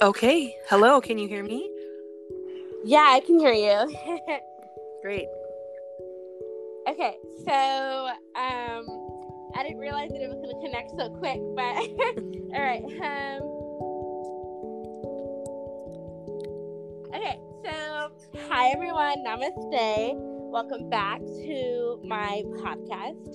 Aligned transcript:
Okay. 0.00 0.54
Hello, 0.68 1.00
can 1.00 1.18
you 1.18 1.26
hear 1.26 1.42
me? 1.42 1.68
Yeah, 2.84 3.10
I 3.10 3.18
can 3.18 3.40
hear 3.40 3.52
you. 3.52 3.82
Great. 5.02 5.26
okay, 6.88 7.16
so 7.44 7.52
um 8.38 8.86
I 9.56 9.64
didn't 9.64 9.78
realize 9.78 10.10
that 10.10 10.22
it 10.22 10.28
was 10.28 10.38
gonna 10.38 10.62
connect 10.64 10.90
so 10.96 11.10
quick, 11.18 11.40
but 11.56 11.74
all 12.54 12.62
right. 12.62 12.84
Um 13.02 13.42
Okay, 17.12 17.40
so 17.64 18.12
hi 18.48 18.68
everyone, 18.68 19.24
namaste. 19.26 20.14
Welcome 20.52 20.88
back 20.88 21.18
to 21.18 22.00
my 22.04 22.44
podcast. 22.62 23.34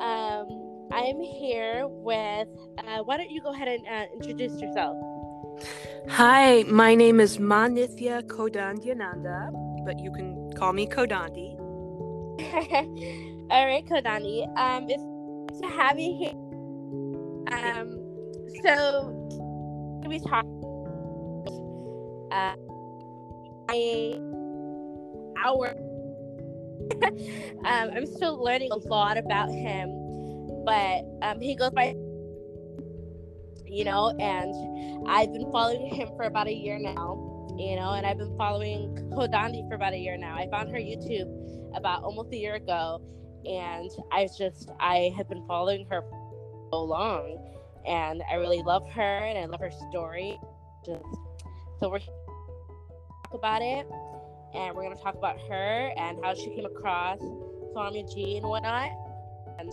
Um 0.00 0.46
I'm 0.92 1.20
here 1.20 1.88
with 1.88 2.46
uh, 2.78 3.02
why 3.02 3.16
don't 3.16 3.32
you 3.32 3.42
go 3.42 3.52
ahead 3.52 3.66
and 3.66 3.84
uh, 3.88 4.06
introduce 4.14 4.60
yourself? 4.60 4.96
Hi, 6.10 6.64
my 6.66 6.94
name 6.94 7.20
is 7.20 7.36
Manithya 7.38 8.22
Kodandyananda, 8.22 9.84
but 9.84 10.00
you 10.00 10.10
can 10.10 10.50
call 10.54 10.72
me 10.72 10.86
Kodandi. 10.86 11.54
All 13.50 13.66
right, 13.66 13.84
Kodandi. 13.86 14.46
Um, 14.58 14.86
it's 14.88 15.60
nice 15.60 15.60
to 15.60 15.76
have 15.76 15.98
you 15.98 16.16
here. 16.18 16.32
Um, 17.52 18.00
so 18.64 19.12
we 20.06 20.18
talk. 20.18 20.46
Uh, 22.32 22.56
I 23.68 24.18
our. 25.44 25.76
um, 27.64 27.90
I'm 27.94 28.06
still 28.06 28.42
learning 28.42 28.72
a 28.72 28.78
lot 28.88 29.18
about 29.18 29.50
him, 29.50 29.90
but 30.64 31.04
um, 31.22 31.40
he 31.40 31.54
goes 31.54 31.70
by 31.70 31.94
you 33.70 33.84
know, 33.84 34.14
and 34.18 35.08
I've 35.08 35.32
been 35.32 35.50
following 35.52 35.94
him 35.94 36.08
for 36.16 36.24
about 36.24 36.46
a 36.46 36.54
year 36.54 36.78
now, 36.78 37.46
you 37.58 37.76
know, 37.76 37.92
and 37.92 38.06
I've 38.06 38.18
been 38.18 38.36
following 38.36 38.94
Kodandi 39.12 39.68
for 39.68 39.74
about 39.74 39.92
a 39.92 39.98
year 39.98 40.16
now. 40.16 40.36
I 40.36 40.48
found 40.50 40.70
her 40.70 40.78
YouTube 40.78 41.28
about 41.76 42.02
almost 42.02 42.32
a 42.32 42.36
year 42.36 42.54
ago, 42.54 43.00
and 43.44 43.90
I 44.12 44.28
just 44.38 44.70
I 44.80 45.12
have 45.16 45.28
been 45.28 45.46
following 45.46 45.86
her 45.90 46.02
for 46.02 46.68
so 46.72 46.82
long, 46.84 47.38
and 47.86 48.22
I 48.30 48.34
really 48.34 48.62
love 48.62 48.88
her 48.90 49.18
and 49.18 49.38
I 49.38 49.44
love 49.46 49.60
her 49.60 49.70
story. 49.90 50.38
Just 50.84 51.04
so 51.80 51.90
we're 51.90 51.98
talk 51.98 53.34
about 53.34 53.62
it, 53.62 53.86
and 54.54 54.74
we're 54.74 54.82
gonna 54.82 54.96
talk 54.96 55.14
about 55.14 55.38
her 55.48 55.92
and 55.96 56.18
how 56.24 56.34
she 56.34 56.50
came 56.54 56.64
across 56.64 57.18
Swami 57.72 58.04
G 58.14 58.38
and 58.38 58.46
whatnot, 58.46 58.90
and 59.58 59.70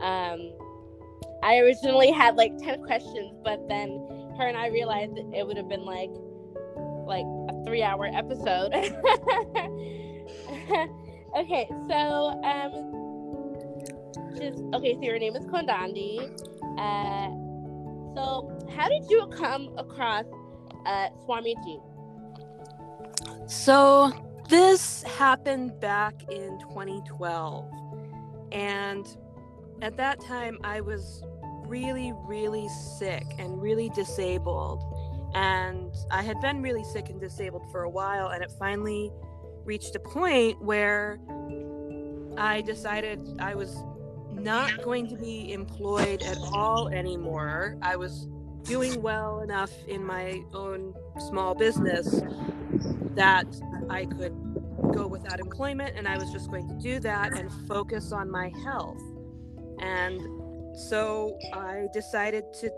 um 0.00 0.63
I 1.44 1.58
originally 1.58 2.10
had 2.10 2.34
like 2.36 2.58
10 2.58 2.82
questions, 2.82 3.38
but 3.44 3.68
then 3.68 4.08
her 4.38 4.48
and 4.48 4.56
I 4.56 4.68
realized 4.68 5.12
it 5.16 5.46
would 5.46 5.56
have 5.56 5.68
been 5.68 5.84
like 5.84 6.10
like 7.06 7.26
a 7.50 7.52
3-hour 7.68 8.10
episode. 8.14 8.72
okay, 11.36 11.68
so 11.88 12.40
um 12.42 12.72
just 14.38 14.62
okay, 14.74 14.94
so 14.94 15.02
your 15.02 15.18
name 15.18 15.36
is 15.36 15.44
Kodandi. 15.44 16.18
Uh 16.78 17.28
so 18.16 18.50
how 18.74 18.88
did 18.88 19.10
you 19.10 19.26
come 19.36 19.68
across 19.76 20.24
uh 20.86 21.08
Swami 21.24 21.54
G? 21.64 21.78
So, 23.46 24.10
this 24.48 25.02
happened 25.02 25.78
back 25.78 26.14
in 26.30 26.58
2012. 26.60 27.70
And 28.52 29.06
at 29.82 29.98
that 29.98 30.18
time, 30.20 30.58
I 30.64 30.80
was 30.80 31.22
really, 31.66 32.12
really 32.26 32.68
sick 32.98 33.24
and 33.38 33.60
really 33.60 33.88
disabled. 33.90 34.82
And 35.34 35.92
I 36.10 36.22
had 36.22 36.40
been 36.40 36.62
really 36.62 36.84
sick 36.84 37.10
and 37.10 37.20
disabled 37.20 37.70
for 37.72 37.82
a 37.82 37.90
while, 37.90 38.28
and 38.28 38.42
it 38.42 38.52
finally 38.58 39.10
reached 39.64 39.94
a 39.96 40.00
point 40.00 40.62
where 40.62 41.18
I 42.36 42.60
decided 42.60 43.36
I 43.38 43.54
was 43.54 43.76
not 44.30 44.82
going 44.82 45.08
to 45.08 45.16
be 45.16 45.52
employed 45.52 46.22
at 46.22 46.36
all 46.52 46.88
anymore. 46.88 47.76
I 47.82 47.96
was 47.96 48.28
doing 48.62 49.02
well 49.02 49.40
enough 49.40 49.72
in 49.86 50.04
my 50.04 50.42
own 50.52 50.94
small 51.18 51.54
business 51.54 52.22
that 53.14 53.46
I 53.90 54.06
could 54.06 54.34
go 54.92 55.06
without 55.06 55.40
employment, 55.40 55.96
and 55.96 56.06
I 56.06 56.16
was 56.16 56.30
just 56.30 56.50
going 56.50 56.68
to 56.68 56.74
do 56.74 57.00
that 57.00 57.36
and 57.36 57.50
focus 57.68 58.12
on 58.12 58.30
my 58.30 58.52
health. 58.64 59.02
And 59.80 60.20
so 60.74 61.38
I 61.52 61.86
decided 61.92 62.44
to 62.60 62.70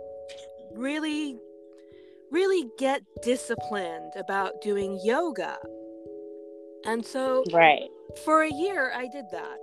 really, 0.73 1.39
really 2.31 2.69
get 2.79 3.03
disciplined 3.23 4.13
about 4.17 4.61
doing 4.63 5.01
yoga. 5.03 5.59
And 6.85 7.05
so, 7.05 7.43
Right. 7.53 7.89
for 8.25 8.43
a 8.43 8.51
year, 8.51 8.93
I 8.95 9.09
did 9.09 9.25
that. 9.33 9.59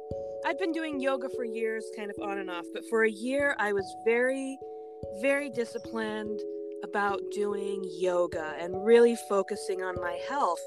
I'd 0.46 0.58
been 0.58 0.74
doing 0.74 1.00
yoga 1.00 1.30
for 1.30 1.46
years, 1.46 1.90
kind 1.96 2.12
of 2.12 2.18
on 2.22 2.38
and 2.38 2.50
off, 2.50 2.66
but 2.74 2.84
for 2.90 3.04
a 3.04 3.10
year, 3.10 3.56
I 3.60 3.72
was 3.72 3.86
very, 4.06 4.58
very 5.22 5.50
disciplined 5.50 6.40
about 6.84 7.22
doing 7.32 7.82
yoga 7.98 8.56
and 8.60 8.86
really 8.86 9.16
focusing 9.30 9.82
on 9.84 9.96
my 10.02 10.20
health. 10.28 10.60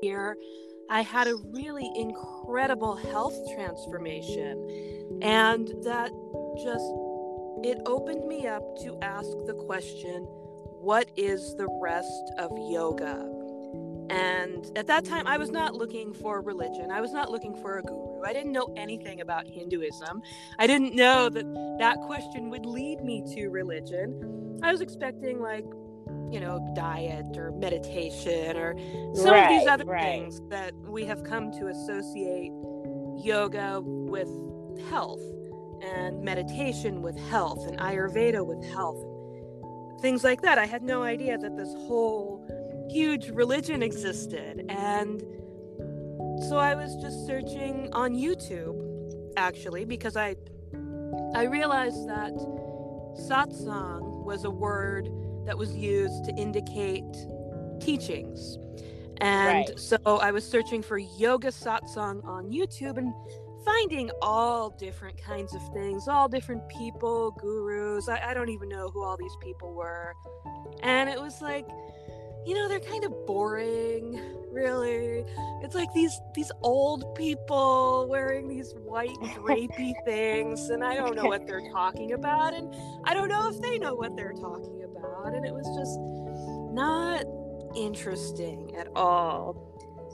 Here, 0.00 0.36
I 0.90 1.02
had 1.02 1.28
a 1.28 1.36
really 1.52 1.88
incredible 1.96 2.96
health 2.96 3.36
transformation, 3.54 4.97
and 5.22 5.68
that 5.84 6.10
just 6.62 6.92
it 7.64 7.78
opened 7.86 8.26
me 8.26 8.46
up 8.46 8.62
to 8.82 8.96
ask 9.02 9.28
the 9.46 9.54
question 9.54 10.26
what 10.80 11.10
is 11.16 11.54
the 11.56 11.66
rest 11.80 12.32
of 12.38 12.50
yoga? 12.70 13.28
And 14.10 14.64
at 14.76 14.86
that 14.86 15.04
time, 15.04 15.26
I 15.26 15.36
was 15.36 15.50
not 15.50 15.74
looking 15.74 16.14
for 16.14 16.40
religion. 16.40 16.90
I 16.90 17.00
was 17.00 17.12
not 17.12 17.30
looking 17.30 17.54
for 17.56 17.78
a 17.78 17.82
guru. 17.82 18.22
I 18.24 18.32
didn't 18.32 18.52
know 18.52 18.72
anything 18.76 19.20
about 19.20 19.46
Hinduism. 19.46 20.22
I 20.58 20.66
didn't 20.66 20.94
know 20.94 21.28
that 21.28 21.44
that 21.78 22.00
question 22.02 22.48
would 22.48 22.64
lead 22.64 23.02
me 23.02 23.22
to 23.34 23.48
religion. 23.48 24.60
I 24.62 24.72
was 24.72 24.80
expecting, 24.80 25.40
like, 25.40 25.66
you 26.30 26.40
know, 26.40 26.72
diet 26.74 27.36
or 27.36 27.52
meditation 27.52 28.56
or 28.56 28.76
some 29.14 29.34
of 29.34 29.48
these 29.48 29.66
other 29.66 29.84
right. 29.84 30.02
things 30.02 30.40
that 30.48 30.72
we 30.86 31.04
have 31.04 31.22
come 31.24 31.52
to 31.52 31.66
associate 31.66 32.52
yoga 33.22 33.80
with 33.82 34.28
health 34.90 35.22
and 35.82 36.22
meditation 36.22 37.02
with 37.02 37.16
health 37.16 37.66
and 37.66 37.78
Ayurveda 37.78 38.44
with 38.44 38.64
health. 38.64 39.04
Things 40.00 40.24
like 40.24 40.42
that. 40.42 40.58
I 40.58 40.66
had 40.66 40.82
no 40.82 41.02
idea 41.02 41.38
that 41.38 41.56
this 41.56 41.72
whole 41.86 42.44
huge 42.90 43.28
religion 43.30 43.82
existed. 43.82 44.64
And 44.68 45.22
so 46.48 46.56
I 46.56 46.74
was 46.74 46.94
just 46.96 47.26
searching 47.26 47.88
on 47.92 48.14
YouTube 48.14 48.84
actually 49.36 49.84
because 49.84 50.16
I 50.16 50.36
I 51.34 51.44
realized 51.44 52.08
that 52.08 52.32
satsang 53.28 54.24
was 54.24 54.44
a 54.44 54.50
word 54.50 55.08
that 55.46 55.56
was 55.56 55.74
used 55.74 56.24
to 56.24 56.34
indicate 56.36 57.04
teachings. 57.80 58.58
And 59.20 59.68
Right. 59.68 59.78
so 59.78 59.98
I 60.06 60.30
was 60.30 60.44
searching 60.44 60.82
for 60.82 60.98
yoga 60.98 61.48
satsang 61.48 62.24
on 62.24 62.50
YouTube 62.50 62.98
and 62.98 63.12
finding 63.68 64.10
all 64.22 64.70
different 64.70 65.22
kinds 65.22 65.54
of 65.54 65.62
things, 65.74 66.08
all 66.08 66.28
different 66.28 66.66
people, 66.68 67.32
gurus. 67.32 68.08
I, 68.08 68.30
I 68.30 68.34
don't 68.34 68.48
even 68.48 68.68
know 68.68 68.88
who 68.88 69.02
all 69.02 69.16
these 69.16 69.36
people 69.42 69.74
were. 69.74 70.14
And 70.82 71.10
it 71.10 71.20
was 71.20 71.42
like, 71.42 71.66
you 72.46 72.54
know, 72.54 72.66
they're 72.66 72.80
kind 72.80 73.04
of 73.04 73.12
boring, 73.26 74.18
really. 74.50 75.24
It's 75.62 75.74
like 75.74 75.92
these 75.92 76.18
these 76.34 76.50
old 76.62 77.14
people 77.14 78.06
wearing 78.08 78.48
these 78.48 78.72
white 78.84 79.10
drapey 79.22 79.92
things, 80.06 80.70
and 80.70 80.82
I 80.82 80.94
don't 80.94 81.14
know 81.14 81.26
what 81.26 81.46
they're 81.46 81.68
talking 81.70 82.12
about, 82.12 82.54
and 82.54 82.74
I 83.04 83.12
don't 83.12 83.28
know 83.28 83.50
if 83.50 83.60
they 83.60 83.76
know 83.76 83.94
what 83.94 84.16
they're 84.16 84.32
talking 84.32 84.82
about, 84.84 85.34
and 85.34 85.44
it 85.44 85.52
was 85.52 85.66
just 85.76 85.98
not 86.72 87.24
interesting 87.76 88.74
at 88.76 88.88
all. 88.96 89.66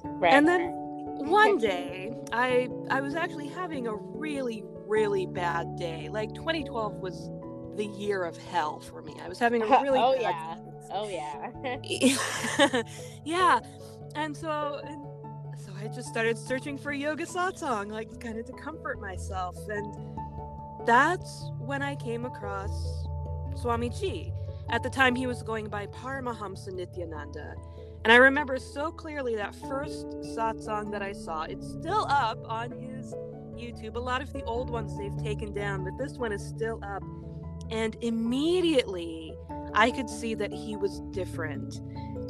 Right. 0.02 0.32
And 0.32 0.48
then 0.48 0.83
one 1.16 1.58
day, 1.58 2.14
I 2.32 2.68
I 2.90 3.00
was 3.00 3.14
actually 3.14 3.48
having 3.48 3.86
a 3.86 3.94
really 3.94 4.62
really 4.86 5.26
bad 5.26 5.76
day. 5.76 6.08
Like 6.10 6.34
2012 6.34 6.94
was 6.96 7.30
the 7.76 7.86
year 7.86 8.24
of 8.24 8.36
hell 8.36 8.80
for 8.80 9.02
me. 9.02 9.14
I 9.22 9.28
was 9.28 9.38
having 9.38 9.62
a 9.62 9.66
really 9.82 9.98
oh 9.98 10.14
bad 10.14 10.20
yeah. 10.20 10.56
Oh 10.92 11.08
yeah. 11.08 12.82
yeah 13.24 13.60
and 14.14 14.36
so 14.36 14.80
and 14.84 15.04
so 15.58 15.72
i 15.82 15.88
just 15.88 16.08
started 16.08 16.38
searching 16.38 16.78
for 16.78 16.92
yoga 16.92 17.24
satsang 17.24 17.90
like 17.90 18.08
kind 18.20 18.38
of 18.38 18.46
to 18.46 18.52
comfort 18.52 19.00
myself 19.00 19.56
and 19.68 19.94
that's 20.86 21.50
when 21.58 21.82
i 21.82 21.94
came 21.96 22.24
across 22.24 23.06
swami 23.56 23.90
ji 23.90 24.32
at 24.70 24.82
the 24.82 24.90
time 24.90 25.14
he 25.14 25.26
was 25.26 25.42
going 25.42 25.68
by 25.68 25.86
paramahamsa 25.88 26.68
nithyananda 26.70 27.54
and 28.04 28.12
i 28.12 28.16
remember 28.16 28.58
so 28.58 28.92
clearly 28.92 29.34
that 29.34 29.54
first 29.68 30.06
satsang 30.36 30.90
that 30.90 31.02
i 31.02 31.12
saw 31.12 31.42
it's 31.42 31.66
still 31.72 32.06
up 32.08 32.38
on 32.46 32.70
his 32.70 33.14
youtube 33.56 33.96
a 33.96 33.98
lot 33.98 34.22
of 34.22 34.32
the 34.32 34.42
old 34.44 34.70
ones 34.70 34.96
they've 34.98 35.16
taken 35.22 35.52
down 35.52 35.84
but 35.84 35.96
this 35.98 36.16
one 36.18 36.32
is 36.32 36.44
still 36.46 36.80
up 36.84 37.02
and 37.70 37.96
immediately 38.02 39.34
I 39.74 39.90
could 39.90 40.08
see 40.08 40.34
that 40.34 40.52
he 40.52 40.76
was 40.76 41.00
different. 41.10 41.80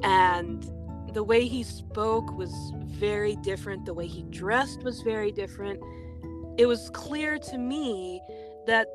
And 0.02 0.64
the 1.12 1.22
way 1.22 1.46
he 1.46 1.62
spoke 1.62 2.36
was 2.36 2.52
very 2.86 3.36
different. 3.36 3.84
The 3.84 3.94
way 3.94 4.06
he 4.06 4.24
dressed 4.24 4.82
was 4.82 5.02
very 5.02 5.30
different. 5.30 5.80
It 6.58 6.66
was 6.66 6.90
clear 6.90 7.38
to 7.38 7.58
me 7.58 8.20
that 8.66 8.88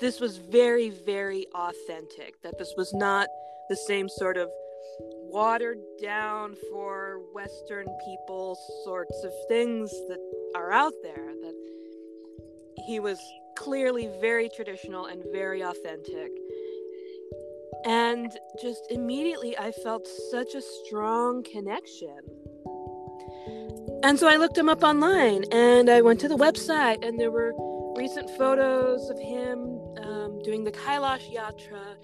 this 0.00 0.20
was 0.20 0.36
very, 0.36 0.90
very 0.90 1.46
authentic, 1.54 2.40
that 2.42 2.56
this 2.58 2.72
was 2.76 2.94
not 2.94 3.28
the 3.68 3.76
same 3.76 4.08
sort 4.08 4.36
of 4.36 4.48
watered 5.30 5.78
down 6.00 6.56
for 6.70 7.20
Western 7.32 7.86
people 8.04 8.58
sorts 8.84 9.22
of 9.24 9.32
things 9.48 9.90
that 10.08 10.18
are 10.54 10.72
out 10.72 10.94
there. 11.02 11.32
That 11.42 11.54
he 12.86 13.00
was 13.00 13.18
clearly 13.56 14.08
very 14.20 14.48
traditional 14.48 15.06
and 15.06 15.22
very 15.32 15.62
authentic. 15.62 16.30
And 17.84 18.30
just 18.60 18.86
immediately, 18.90 19.56
I 19.58 19.72
felt 19.72 20.06
such 20.30 20.54
a 20.54 20.62
strong 20.62 21.42
connection. 21.42 22.18
And 24.02 24.18
so 24.18 24.28
I 24.28 24.36
looked 24.36 24.56
him 24.56 24.68
up 24.68 24.82
online 24.82 25.44
and 25.52 25.90
I 25.90 26.02
went 26.02 26.20
to 26.20 26.28
the 26.28 26.36
website, 26.36 27.06
and 27.06 27.18
there 27.18 27.30
were 27.30 27.52
recent 27.96 28.30
photos 28.30 29.10
of 29.10 29.18
him 29.18 29.80
um, 30.02 30.40
doing 30.44 30.64
the 30.64 30.72
Kailash 30.72 31.32
Yatra. 31.34 31.96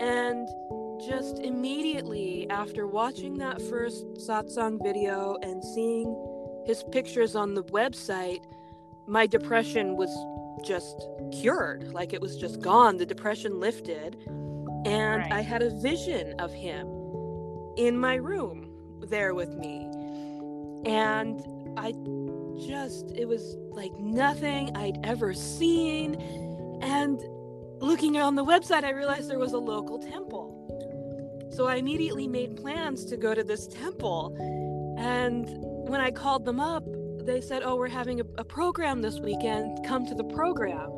And 0.00 0.48
just 1.06 1.38
immediately 1.38 2.48
after 2.50 2.86
watching 2.86 3.38
that 3.38 3.60
first 3.62 4.04
satsang 4.14 4.82
video 4.82 5.36
and 5.42 5.62
seeing 5.62 6.14
his 6.66 6.84
pictures 6.92 7.34
on 7.36 7.54
the 7.54 7.64
website, 7.64 8.42
my 9.06 9.26
depression 9.26 9.96
was 9.96 10.10
just 10.64 11.06
cured. 11.32 11.92
Like 11.92 12.12
it 12.12 12.20
was 12.20 12.36
just 12.36 12.60
gone. 12.60 12.96
The 12.96 13.06
depression 13.06 13.60
lifted. 13.60 14.16
And 14.86 15.22
right. 15.22 15.32
I 15.32 15.40
had 15.40 15.62
a 15.62 15.70
vision 15.70 16.34
of 16.38 16.52
him 16.52 16.86
in 17.76 17.98
my 17.98 18.14
room 18.14 18.70
there 19.08 19.34
with 19.34 19.50
me. 19.50 19.90
And 20.86 21.40
I 21.76 21.92
just, 22.66 23.10
it 23.16 23.26
was 23.26 23.56
like 23.70 23.92
nothing 23.98 24.76
I'd 24.76 24.98
ever 25.04 25.34
seen. 25.34 26.14
And 26.82 27.20
looking 27.80 28.18
on 28.18 28.34
the 28.34 28.44
website, 28.44 28.84
I 28.84 28.90
realized 28.90 29.30
there 29.30 29.38
was 29.38 29.52
a 29.52 29.58
local 29.58 29.98
temple. 29.98 30.63
So 31.54 31.68
I 31.68 31.76
immediately 31.76 32.26
made 32.26 32.56
plans 32.56 33.04
to 33.04 33.16
go 33.16 33.32
to 33.32 33.44
this 33.44 33.68
temple. 33.68 34.34
And 34.98 35.46
when 35.88 36.00
I 36.00 36.10
called 36.10 36.44
them 36.44 36.58
up, 36.58 36.82
they 37.20 37.40
said, 37.40 37.62
"Oh, 37.64 37.76
we're 37.76 37.88
having 37.88 38.20
a, 38.20 38.24
a 38.38 38.44
program 38.44 39.02
this 39.02 39.20
weekend. 39.20 39.86
Come 39.86 40.04
to 40.06 40.16
the 40.16 40.24
program." 40.24 40.90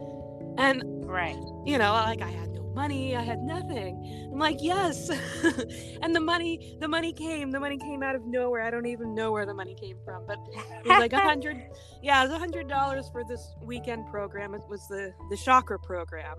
And 0.56 0.82
right, 1.04 1.36
you 1.66 1.76
know, 1.76 1.92
like 1.92 2.22
I 2.22 2.30
had 2.30 2.52
no 2.52 2.62
money, 2.74 3.14
I 3.14 3.20
had 3.20 3.42
nothing. 3.42 4.30
I'm 4.32 4.38
like, 4.38 4.62
"Yes," 4.62 5.10
and 6.02 6.16
the 6.16 6.20
money, 6.20 6.78
the 6.80 6.88
money 6.88 7.12
came. 7.12 7.50
The 7.50 7.60
money 7.60 7.76
came 7.76 8.02
out 8.02 8.14
of 8.14 8.24
nowhere. 8.24 8.62
I 8.62 8.70
don't 8.70 8.86
even 8.86 9.14
know 9.14 9.32
where 9.32 9.44
the 9.44 9.54
money 9.54 9.74
came 9.74 9.98
from, 10.06 10.24
but 10.26 10.38
it 10.54 10.88
was 10.88 10.98
like 10.98 11.12
a 11.12 11.20
hundred. 11.32 11.68
yeah, 12.02 12.22
it 12.22 12.28
was 12.28 12.34
a 12.34 12.38
hundred 12.38 12.66
dollars 12.66 13.10
for 13.12 13.24
this 13.24 13.54
weekend 13.60 14.06
program. 14.06 14.54
It 14.54 14.62
was 14.70 14.88
the 14.88 15.12
the 15.28 15.36
chakra 15.36 15.78
program 15.78 16.36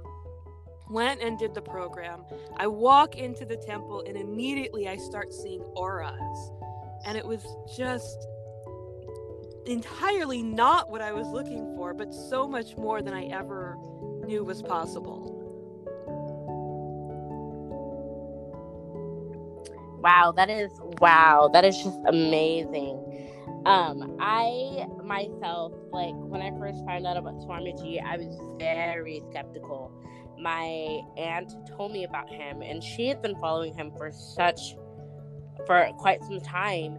went 0.89 1.21
and 1.21 1.37
did 1.37 1.53
the 1.53 1.61
program. 1.61 2.23
I 2.57 2.67
walk 2.67 3.15
into 3.15 3.45
the 3.45 3.57
temple 3.57 4.03
and 4.07 4.17
immediately 4.17 4.87
I 4.87 4.97
start 4.97 5.33
seeing 5.33 5.61
auras. 5.75 6.51
And 7.05 7.17
it 7.17 7.25
was 7.25 7.45
just 7.75 8.27
entirely 9.65 10.41
not 10.41 10.89
what 10.89 11.01
I 11.01 11.11
was 11.13 11.27
looking 11.27 11.75
for, 11.75 11.93
but 11.93 12.13
so 12.13 12.47
much 12.47 12.77
more 12.77 13.01
than 13.01 13.13
I 13.13 13.25
ever 13.25 13.77
knew 14.25 14.43
was 14.43 14.61
possible. 14.61 15.33
Wow, 19.99 20.31
that 20.35 20.49
is 20.49 20.71
wow, 21.01 21.49
that 21.53 21.65
is 21.65 21.75
just 21.77 21.99
amazing. 22.07 23.03
Um, 23.65 24.15
I 24.21 24.85
myself, 25.03 25.73
like 25.91 26.13
when 26.15 26.41
I 26.41 26.51
first 26.57 26.85
found 26.85 27.05
out 27.05 27.17
about 27.17 27.35
Swamiji, 27.39 28.01
I 28.01 28.17
was 28.17 28.39
very 28.57 29.21
skeptical 29.29 29.91
my 30.39 31.01
aunt 31.17 31.53
told 31.67 31.91
me 31.91 32.03
about 32.03 32.29
him 32.29 32.61
and 32.61 32.83
she 32.83 33.07
had 33.07 33.21
been 33.21 33.35
following 33.35 33.73
him 33.73 33.91
for 33.97 34.11
such 34.11 34.75
for 35.65 35.89
quite 35.97 36.21
some 36.23 36.39
time 36.41 36.97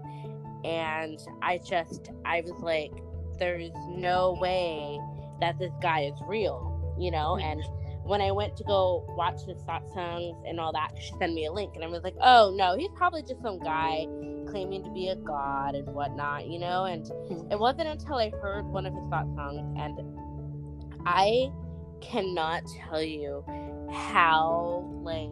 and 0.64 1.20
i 1.43 1.58
just 1.58 2.11
i 2.25 2.40
was 2.40 2.61
like 2.61 2.90
there's 3.38 3.70
no 3.88 4.37
way 4.40 4.99
that 5.40 5.58
this 5.58 5.73
guy 5.81 6.00
is 6.00 6.19
real 6.26 6.96
you 6.99 7.11
know 7.11 7.38
mm. 7.40 7.43
and 7.43 7.62
when 8.05 8.20
i 8.20 8.31
went 8.31 8.56
to 8.56 8.64
go 8.64 9.05
watch 9.17 9.44
the 9.46 9.55
songs 9.64 10.37
and 10.46 10.58
all 10.58 10.73
that 10.73 10.90
she 11.00 11.12
sent 11.19 11.32
me 11.32 11.46
a 11.46 11.52
link 11.52 11.75
and 11.76 11.85
i 11.85 11.87
was 11.87 12.02
like 12.02 12.17
oh 12.23 12.52
no 12.56 12.76
he's 12.76 12.90
probably 12.96 13.23
just 13.23 13.40
some 13.43 13.58
guy 13.61 14.05
claiming 14.49 14.82
to 14.82 14.90
be 14.90 15.08
a 15.08 15.17
god 15.17 15.75
and 15.75 15.87
whatnot 15.88 16.46
you 16.49 16.58
know 16.58 16.85
and 16.87 17.05
mm. 17.05 17.52
it 17.52 17.58
wasn't 17.58 17.87
until 17.87 18.17
i 18.17 18.31
heard 18.43 18.64
one 18.64 18.85
of 18.85 18.93
his 18.93 19.05
thought 19.11 19.26
songs 19.37 19.79
and 19.79 20.00
i 21.06 21.49
cannot 22.00 22.62
tell 22.89 23.03
you 23.03 23.45
how 23.93 24.85
like 25.03 25.31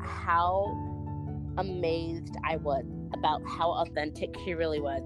how 0.00 0.66
amazed 1.58 2.36
I 2.44 2.56
was 2.56 2.84
about 3.12 3.42
how 3.46 3.70
authentic 3.72 4.34
he 4.44 4.54
really 4.54 4.80
was. 4.80 5.02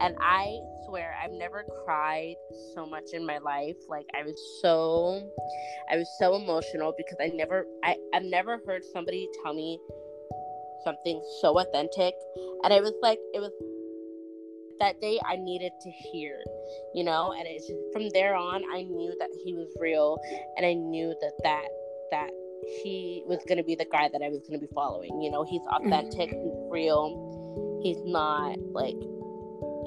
And 0.00 0.14
I 0.20 0.56
swear 0.86 1.14
I've 1.22 1.32
never 1.32 1.64
cried 1.84 2.36
so 2.74 2.86
much 2.86 3.12
in 3.12 3.26
my 3.26 3.38
life. 3.38 3.76
Like 3.88 4.06
I 4.14 4.22
was 4.22 4.38
so 4.62 5.28
I 5.90 5.96
was 5.96 6.08
so 6.18 6.36
emotional 6.36 6.94
because 6.96 7.16
I 7.20 7.28
never 7.34 7.64
I, 7.84 7.96
I've 8.14 8.24
never 8.24 8.60
heard 8.66 8.82
somebody 8.92 9.28
tell 9.42 9.54
me 9.54 9.78
something 10.84 11.20
so 11.40 11.58
authentic. 11.58 12.14
And 12.64 12.72
it 12.72 12.82
was 12.82 12.94
like 13.02 13.18
it 13.34 13.40
was 13.40 13.52
that 14.80 15.00
day 15.00 15.18
I 15.26 15.36
needed 15.36 15.72
to 15.80 15.90
hear, 15.90 16.38
you 16.94 17.04
know, 17.04 17.32
and 17.32 17.46
it's 17.46 17.70
from 17.92 18.08
there 18.10 18.34
on 18.34 18.62
I 18.72 18.82
knew 18.82 19.14
that 19.18 19.30
he 19.44 19.54
was 19.54 19.68
real 19.80 20.18
and 20.56 20.64
I 20.64 20.74
knew 20.74 21.14
that 21.20 21.32
that 21.42 21.68
that 22.10 22.30
he 22.82 23.22
was 23.26 23.38
going 23.46 23.58
to 23.58 23.64
be 23.64 23.74
the 23.74 23.86
guy 23.90 24.08
that 24.12 24.22
I 24.22 24.28
was 24.28 24.40
going 24.40 24.58
to 24.60 24.66
be 24.66 24.72
following. 24.74 25.20
You 25.20 25.30
know, 25.30 25.44
he's 25.44 25.62
authentic, 25.70 26.30
mm-hmm. 26.30 26.44
he's 26.44 26.70
real. 26.70 27.80
He's 27.82 28.02
not 28.04 28.58
like 28.72 28.98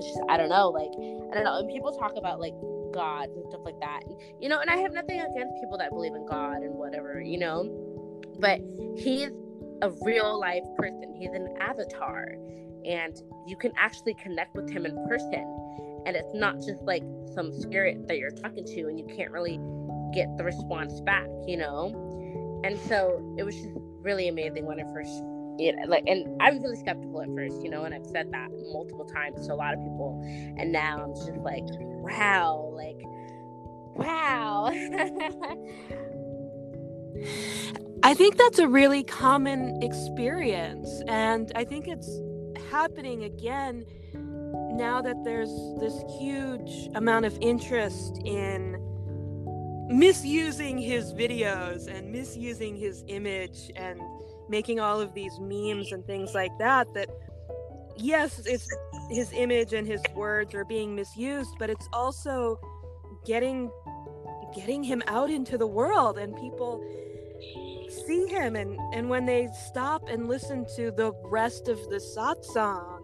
just, 0.01 0.19
I 0.29 0.37
don't 0.37 0.49
know, 0.49 0.69
like 0.69 0.91
I 1.31 1.35
don't 1.35 1.43
know. 1.43 1.59
And 1.59 1.69
people 1.69 1.91
talk 1.91 2.13
about 2.17 2.39
like 2.39 2.53
gods 2.93 3.31
and 3.35 3.45
stuff 3.49 3.61
like 3.63 3.79
that. 3.81 4.01
And, 4.05 4.15
you 4.39 4.49
know, 4.49 4.59
and 4.59 4.69
I 4.69 4.77
have 4.77 4.93
nothing 4.93 5.19
against 5.19 5.55
people 5.61 5.77
that 5.77 5.91
believe 5.91 6.13
in 6.13 6.25
God 6.25 6.63
and 6.63 6.75
whatever, 6.75 7.21
you 7.21 7.39
know. 7.39 7.67
But 8.39 8.59
he's 8.97 9.29
a 9.81 9.91
real 10.01 10.39
life 10.39 10.63
person. 10.77 11.13
He's 11.17 11.31
an 11.33 11.55
avatar 11.59 12.35
and 12.85 13.15
you 13.47 13.55
can 13.57 13.71
actually 13.77 14.13
connect 14.15 14.55
with 14.55 14.69
him 14.69 14.85
in 14.85 14.95
person. 15.07 16.03
And 16.05 16.15
it's 16.15 16.33
not 16.33 16.55
just 16.55 16.81
like 16.83 17.03
some 17.35 17.51
spirit 17.51 18.07
that 18.07 18.17
you're 18.17 18.31
talking 18.31 18.65
to 18.65 18.81
and 18.87 18.99
you 18.99 19.05
can't 19.15 19.31
really 19.31 19.59
get 20.13 20.35
the 20.37 20.43
response 20.43 20.99
back 21.01 21.27
you 21.47 21.57
know? 21.57 22.61
And 22.63 22.77
so 22.79 23.35
it 23.37 23.43
was 23.43 23.55
just 23.55 23.69
really 24.01 24.27
amazing 24.27 24.65
when 24.65 24.79
i 24.79 24.83
first 24.93 25.11
you 25.59 25.75
know, 25.75 25.83
like 25.87 26.03
and 26.07 26.41
i 26.41 26.49
was 26.49 26.59
really 26.63 26.75
skeptical 26.75 27.21
at 27.21 27.27
first 27.35 27.61
you 27.61 27.69
know 27.69 27.83
and 27.83 27.93
i've 27.93 28.05
said 28.05 28.31
that 28.31 28.49
multiple 28.71 29.05
times 29.05 29.45
to 29.45 29.53
a 29.53 29.55
lot 29.55 29.73
of 29.73 29.79
people. 29.79 30.19
And 30.57 30.71
now 30.71 31.03
i'm 31.03 31.13
just 31.13 31.37
like 31.43 31.65
wow 31.79 32.71
like 32.73 32.97
wow. 33.95 34.71
I 38.03 38.15
think 38.15 38.37
that's 38.37 38.59
a 38.59 38.67
really 38.67 39.03
common 39.03 39.81
experience. 39.83 41.03
And 41.07 41.51
I 41.55 41.63
think 41.63 41.87
it's 41.87 42.09
happening 42.71 43.25
again 43.25 43.85
now 44.71 45.01
that 45.01 45.21
there's 45.25 45.51
this 45.79 46.01
huge 46.17 46.89
amount 46.95 47.25
of 47.25 47.37
interest 47.41 48.17
in 48.23 48.77
misusing 49.89 50.77
his 50.77 51.13
videos 51.13 51.87
and 51.87 52.09
misusing 52.09 52.77
his 52.77 53.03
image 53.07 53.69
and 53.75 53.99
making 54.47 54.79
all 54.79 55.01
of 55.01 55.13
these 55.13 55.37
memes 55.41 55.91
and 55.91 56.05
things 56.05 56.33
like 56.33 56.51
that 56.59 56.87
that 56.93 57.09
yes 57.97 58.39
it's 58.45 58.73
his 59.09 59.33
image 59.33 59.73
and 59.73 59.85
his 59.85 60.01
words 60.15 60.55
are 60.55 60.63
being 60.63 60.95
misused 60.95 61.53
but 61.59 61.69
it's 61.69 61.89
also 61.91 62.57
getting 63.25 63.69
getting 64.55 64.81
him 64.81 65.03
out 65.07 65.29
into 65.29 65.57
the 65.57 65.67
world 65.67 66.17
and 66.17 66.35
people 66.37 66.81
see 67.91 68.25
him 68.27 68.55
and 68.55 68.79
and 68.93 69.09
when 69.09 69.25
they 69.25 69.49
stop 69.67 70.07
and 70.09 70.27
listen 70.27 70.65
to 70.75 70.91
the 70.91 71.11
rest 71.23 71.67
of 71.67 71.77
the 71.89 71.97
satsang 71.97 73.01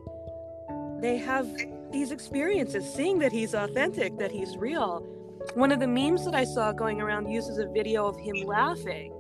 they 1.02 1.18
have 1.18 1.48
these 1.92 2.12
experiences 2.12 2.92
seeing 2.94 3.20
that 3.20 3.32
he's 3.32 3.54
authentic 3.54 4.18
that 4.18 4.32
he's 4.32 4.58
real. 4.58 5.06
One 5.54 5.72
of 5.72 5.80
the 5.80 5.88
memes 5.88 6.26
that 6.26 6.36
i 6.36 6.44
saw 6.44 6.72
going 6.72 7.02
around 7.02 7.30
uses 7.30 7.58
a 7.60 7.68
video 7.68 8.08
of 8.08 8.20
him 8.20 8.36
laughing. 8.46 9.14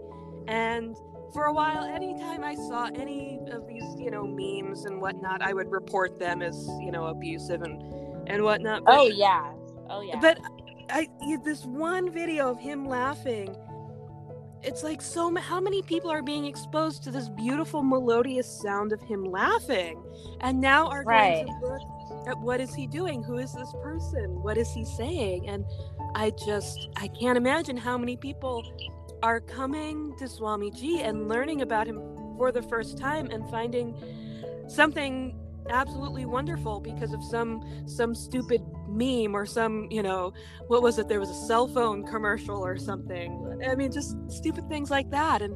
And 0.48 0.96
for 1.34 1.46
a 1.46 1.54
while 1.54 1.84
anytime 1.84 2.44
i 2.44 2.56
saw 2.56 2.86
any 2.96 3.40
of 3.52 3.68
these 3.68 3.84
you 3.98 4.10
know 4.10 4.26
memes 4.26 4.86
and 4.86 5.02
whatnot 5.02 5.42
i 5.42 5.54
would 5.54 5.70
report 5.70 6.18
them 6.18 6.42
as 6.42 6.56
you 6.80 6.90
know 6.90 7.08
abusive 7.08 7.62
and 7.64 7.82
and 8.28 8.42
whatnot 8.44 8.84
but, 8.86 8.98
oh 8.98 9.08
yeah. 9.08 9.52
Oh 9.90 10.02
yeah. 10.02 10.20
but 10.22 10.40
i 10.90 11.08
this 11.44 11.66
one 11.66 12.10
video 12.10 12.50
of 12.50 12.58
him 12.58 12.86
laughing 12.86 13.56
it's 14.64 14.84
like 14.84 15.02
so 15.02 15.34
how 15.36 15.60
many 15.60 15.82
people 15.82 16.10
are 16.10 16.24
being 16.24 16.46
exposed 16.46 17.04
to 17.04 17.12
this 17.12 17.30
beautiful 17.30 17.84
melodious 17.84 18.48
sound 18.48 18.92
of 18.92 19.02
him 19.02 19.24
laughing 19.24 20.04
and 20.42 20.60
now 20.60 20.88
are 20.88 21.04
right. 21.04 21.46
going 21.46 21.60
to 21.60 21.68
look 21.68 22.28
at 22.28 22.38
what 22.40 22.60
is 22.60 22.74
he 22.74 22.88
doing? 22.88 23.24
Who 23.24 23.38
is 23.38 23.54
this 23.54 23.72
person? 23.82 24.42
What 24.42 24.58
is 24.58 24.74
he 24.74 24.84
saying? 24.84 25.48
And 25.48 25.66
i 26.16 26.32
just 26.46 26.90
i 26.98 27.08
can't 27.08 27.38
imagine 27.38 27.78
how 27.78 27.98
many 27.98 28.16
people 28.16 28.64
are 29.24 29.40
coming 29.40 30.16
to 30.18 30.28
swami 30.28 30.72
ji 30.72 31.02
and 31.02 31.28
learning 31.28 31.62
about 31.62 31.88
him 31.88 32.00
for 32.38 32.52
the 32.52 32.62
first 32.62 32.98
time 32.98 33.28
and 33.32 33.50
finding 33.50 33.96
something 34.68 35.38
absolutely 35.70 36.26
wonderful 36.26 36.80
because 36.80 37.14
of 37.14 37.24
some 37.24 37.62
some 37.88 38.16
stupid 38.16 38.62
meme 38.98 39.36
or 39.36 39.46
some 39.46 39.88
you 39.92 40.02
know 40.02 40.34
what 40.68 40.82
was 40.82 40.98
it? 41.00 41.08
There 41.08 41.20
was 41.20 41.30
a 41.30 41.48
cell 41.48 41.68
phone 41.68 42.06
commercial 42.06 42.58
or 42.58 42.78
something. 42.78 43.62
I 43.68 43.76
mean 43.76 43.92
just 43.92 44.16
stupid 44.30 44.68
things 44.70 44.90
like 44.90 45.10
that. 45.12 45.42
And 45.42 45.56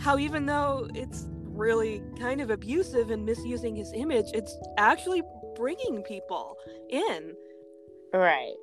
how 0.00 0.18
even 0.18 0.46
though 0.46 0.88
it's 0.94 1.28
really 1.44 2.02
kind 2.18 2.40
of 2.40 2.50
abusive 2.50 3.10
and 3.10 3.24
misusing 3.26 3.76
his 3.76 3.92
image 3.94 4.26
it's 4.32 4.56
actually 4.78 5.22
bringing 5.56 6.02
people 6.02 6.56
in. 6.90 7.34
Right. 8.12 8.54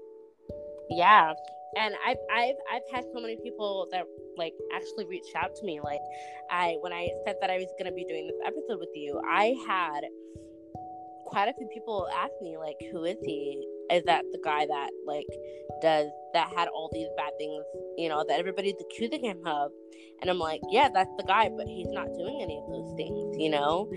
Yeah. 0.90 1.34
And 1.78 1.94
I've 2.06 2.18
I've 2.34 2.56
I've 2.72 2.82
had 2.94 3.06
so 3.14 3.22
many 3.22 3.38
people 3.44 3.88
that 3.92 4.06
like 4.38 4.54
actually 4.74 5.06
reached 5.06 5.36
out 5.36 5.56
to 5.56 5.66
me. 5.66 5.80
Like 5.84 6.02
I 6.50 6.78
when 6.82 6.94
I 6.94 7.10
said 7.26 7.36
that 7.42 7.50
I 7.50 7.58
was 7.58 7.68
gonna 7.78 7.92
be 7.92 8.06
doing 8.06 8.28
this 8.28 8.38
episode 8.46 8.80
with 8.80 8.90
you, 8.96 9.22
I 9.30 9.56
had 9.68 10.02
quite 11.28 11.50
a 11.50 11.54
few 11.54 11.68
people 11.68 12.08
ask 12.16 12.32
me 12.42 12.58
like, 12.58 12.78
who 12.92 13.04
is 13.04 13.18
he? 13.24 13.68
Is 13.92 14.04
that 14.06 14.24
the 14.32 14.40
guy 14.44 14.66
that 14.66 14.90
like 15.06 15.28
does 15.82 16.08
that 16.34 16.52
had 16.56 16.68
all 16.68 16.90
these 16.94 17.08
bad 17.18 17.32
things, 17.38 17.64
you 17.98 18.10
know, 18.10 18.24
that 18.28 18.40
everybody's 18.40 18.76
accusing 18.80 19.24
him 19.24 19.40
of? 19.46 19.72
And 20.22 20.30
I'm 20.30 20.40
like, 20.40 20.62
yeah, 20.72 20.90
that's 20.92 21.12
the 21.18 21.24
guy, 21.24 21.50
but 21.56 21.68
he's 21.68 21.90
not 21.90 22.08
doing 22.18 22.40
any 22.42 22.58
of 22.58 22.68
those 22.72 22.92
things, 22.98 23.36
you 23.38 23.50
know. 23.50 23.90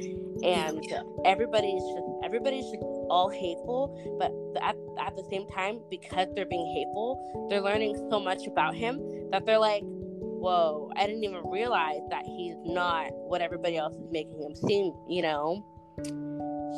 And 0.44 0.84
everybody's 1.24 1.82
just 1.82 2.06
everybody's 2.24 2.64
just 2.64 2.84
all 3.08 3.30
hateful, 3.30 4.16
but 4.18 4.30
at, 4.62 4.76
at 5.04 5.16
the 5.16 5.24
same 5.30 5.48
time, 5.48 5.80
because 5.90 6.28
they're 6.34 6.46
being 6.46 6.72
hateful, 6.74 7.48
they're 7.50 7.62
learning 7.62 7.96
so 8.10 8.20
much 8.20 8.46
about 8.46 8.74
him 8.74 9.00
that 9.32 9.46
they're 9.46 9.58
like, 9.58 9.82
whoa, 9.84 10.90
I 10.96 11.06
didn't 11.06 11.24
even 11.24 11.42
realize 11.50 12.00
that 12.10 12.24
he's 12.24 12.56
not 12.64 13.08
what 13.12 13.40
everybody 13.40 13.76
else 13.76 13.94
is 13.94 14.08
making 14.10 14.40
him 14.40 14.54
seem, 14.54 14.92
you 15.08 15.22
know? 15.22 15.64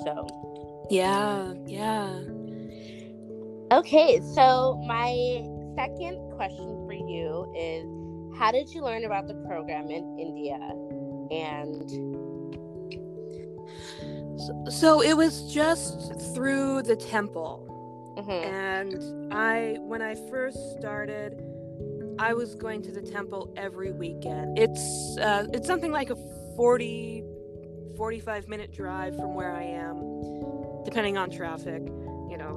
So, 0.04 0.86
yeah, 0.90 1.52
yeah. 1.66 2.20
Okay, 3.72 4.20
so 4.34 4.78
my 4.86 5.42
second 5.76 6.18
question 6.36 6.84
for 6.86 6.92
you 6.92 7.50
is 7.56 8.38
how 8.38 8.52
did 8.52 8.68
you 8.68 8.82
learn 8.82 9.06
about 9.06 9.26
the 9.26 9.34
program 9.46 9.90
in 9.90 10.18
India? 10.18 10.58
And 11.30 11.90
so, 14.38 14.64
so 14.68 15.02
it 15.02 15.16
was 15.16 15.50
just 15.50 16.12
through 16.34 16.82
the 16.82 16.96
temple. 16.96 17.66
Mm-hmm. 18.18 18.30
And 18.30 19.32
I, 19.32 19.78
when 19.80 20.02
I 20.02 20.16
first 20.28 20.58
started, 20.78 21.42
I 22.18 22.34
was 22.34 22.54
going 22.54 22.82
to 22.82 22.92
the 22.92 23.00
temple 23.00 23.54
every 23.56 23.92
weekend. 23.92 24.58
It's 24.58 25.16
uh, 25.16 25.46
it's 25.54 25.66
something 25.66 25.92
like 25.92 26.10
a 26.10 26.16
40 26.56 27.24
45 27.96 28.48
minute 28.48 28.70
drive 28.70 29.16
from 29.16 29.34
where 29.34 29.54
I 29.54 29.62
am, 29.62 30.84
depending 30.84 31.16
on 31.16 31.30
traffic. 31.30 31.82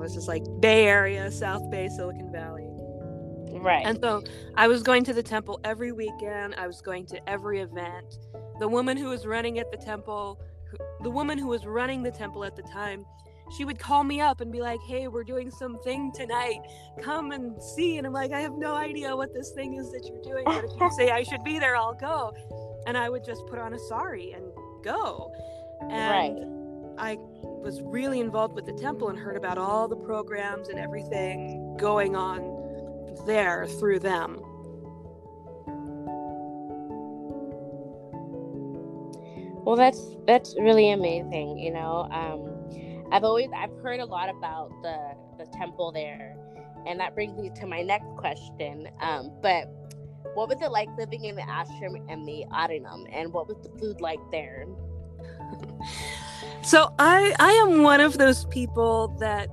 Know, 0.09 0.15
this 0.15 0.27
like 0.27 0.43
Bay 0.59 0.85
Area, 0.85 1.31
South 1.31 1.69
Bay, 1.71 1.89
Silicon 1.89 2.31
Valley. 2.31 2.67
Right. 3.59 3.85
And 3.85 3.99
so 3.99 4.23
I 4.55 4.67
was 4.67 4.83
going 4.83 5.03
to 5.05 5.13
the 5.13 5.23
temple 5.23 5.59
every 5.63 5.91
weekend. 5.91 6.55
I 6.55 6.67
was 6.67 6.81
going 6.81 7.05
to 7.07 7.29
every 7.29 7.61
event. 7.61 8.19
The 8.59 8.67
woman 8.67 8.97
who 8.97 9.09
was 9.09 9.25
running 9.25 9.59
at 9.59 9.71
the 9.71 9.77
temple, 9.77 10.39
the 11.01 11.09
woman 11.09 11.37
who 11.37 11.47
was 11.47 11.65
running 11.65 12.03
the 12.03 12.11
temple 12.11 12.43
at 12.43 12.55
the 12.55 12.61
time, 12.63 13.05
she 13.57 13.65
would 13.65 13.79
call 13.79 14.03
me 14.03 14.21
up 14.21 14.41
and 14.41 14.51
be 14.51 14.61
like, 14.61 14.79
"Hey, 14.87 15.07
we're 15.07 15.23
doing 15.23 15.49
something 15.51 16.11
tonight. 16.11 16.61
Come 17.01 17.31
and 17.31 17.61
see." 17.61 17.97
And 17.97 18.05
I'm 18.05 18.13
like, 18.13 18.31
"I 18.31 18.41
have 18.41 18.53
no 18.53 18.73
idea 18.75 19.15
what 19.15 19.33
this 19.33 19.51
thing 19.51 19.75
is 19.75 19.91
that 19.91 20.05
you're 20.05 20.21
doing, 20.21 20.43
but 20.45 20.65
if 20.65 20.71
you 20.79 20.91
say 20.91 21.11
I 21.11 21.23
should 21.23 21.43
be 21.43 21.59
there, 21.59 21.75
I'll 21.75 21.93
go." 21.93 22.33
And 22.87 22.97
I 22.97 23.09
would 23.09 23.23
just 23.23 23.45
put 23.47 23.59
on 23.59 23.73
a 23.73 23.79
sari 23.79 24.33
and 24.33 24.45
go. 24.83 25.31
And 25.81 26.37
right. 26.37 26.64
I 26.97 27.17
was 27.41 27.81
really 27.81 28.19
involved 28.19 28.55
with 28.55 28.65
the 28.65 28.73
temple 28.73 29.09
and 29.09 29.17
heard 29.17 29.35
about 29.35 29.57
all 29.57 29.87
the 29.87 29.95
programs 29.95 30.69
and 30.69 30.79
everything 30.79 31.75
going 31.77 32.15
on 32.15 33.15
there 33.25 33.67
through 33.67 33.99
them. 33.99 34.39
Well, 39.65 39.75
that's 39.75 40.15
that's 40.27 40.55
really 40.59 40.91
amazing. 40.91 41.57
You 41.57 41.73
know, 41.73 42.07
um, 42.11 43.11
I've 43.11 43.23
always 43.23 43.49
I've 43.55 43.75
heard 43.81 43.99
a 43.99 44.05
lot 44.05 44.29
about 44.29 44.69
the 44.83 45.15
the 45.43 45.49
temple 45.57 45.91
there, 45.91 46.37
and 46.85 46.99
that 46.99 47.15
brings 47.15 47.37
me 47.39 47.49
to 47.55 47.65
my 47.65 47.81
next 47.81 48.15
question. 48.15 48.87
Um, 49.01 49.31
but 49.41 49.67
what 50.35 50.49
was 50.49 50.61
it 50.61 50.71
like 50.71 50.89
living 50.97 51.25
in 51.25 51.35
the 51.35 51.41
ashram 51.41 51.99
and 52.09 52.27
the 52.27 52.45
Adinam, 52.53 53.05
and 53.11 53.33
what 53.33 53.47
was 53.47 53.57
the 53.63 53.69
food 53.79 54.01
like 54.01 54.19
there? 54.31 54.65
so 56.65 56.93
I 56.99 57.35
I 57.39 57.51
am 57.53 57.83
one 57.83 58.01
of 58.01 58.17
those 58.17 58.45
people 58.45 59.09
that 59.19 59.49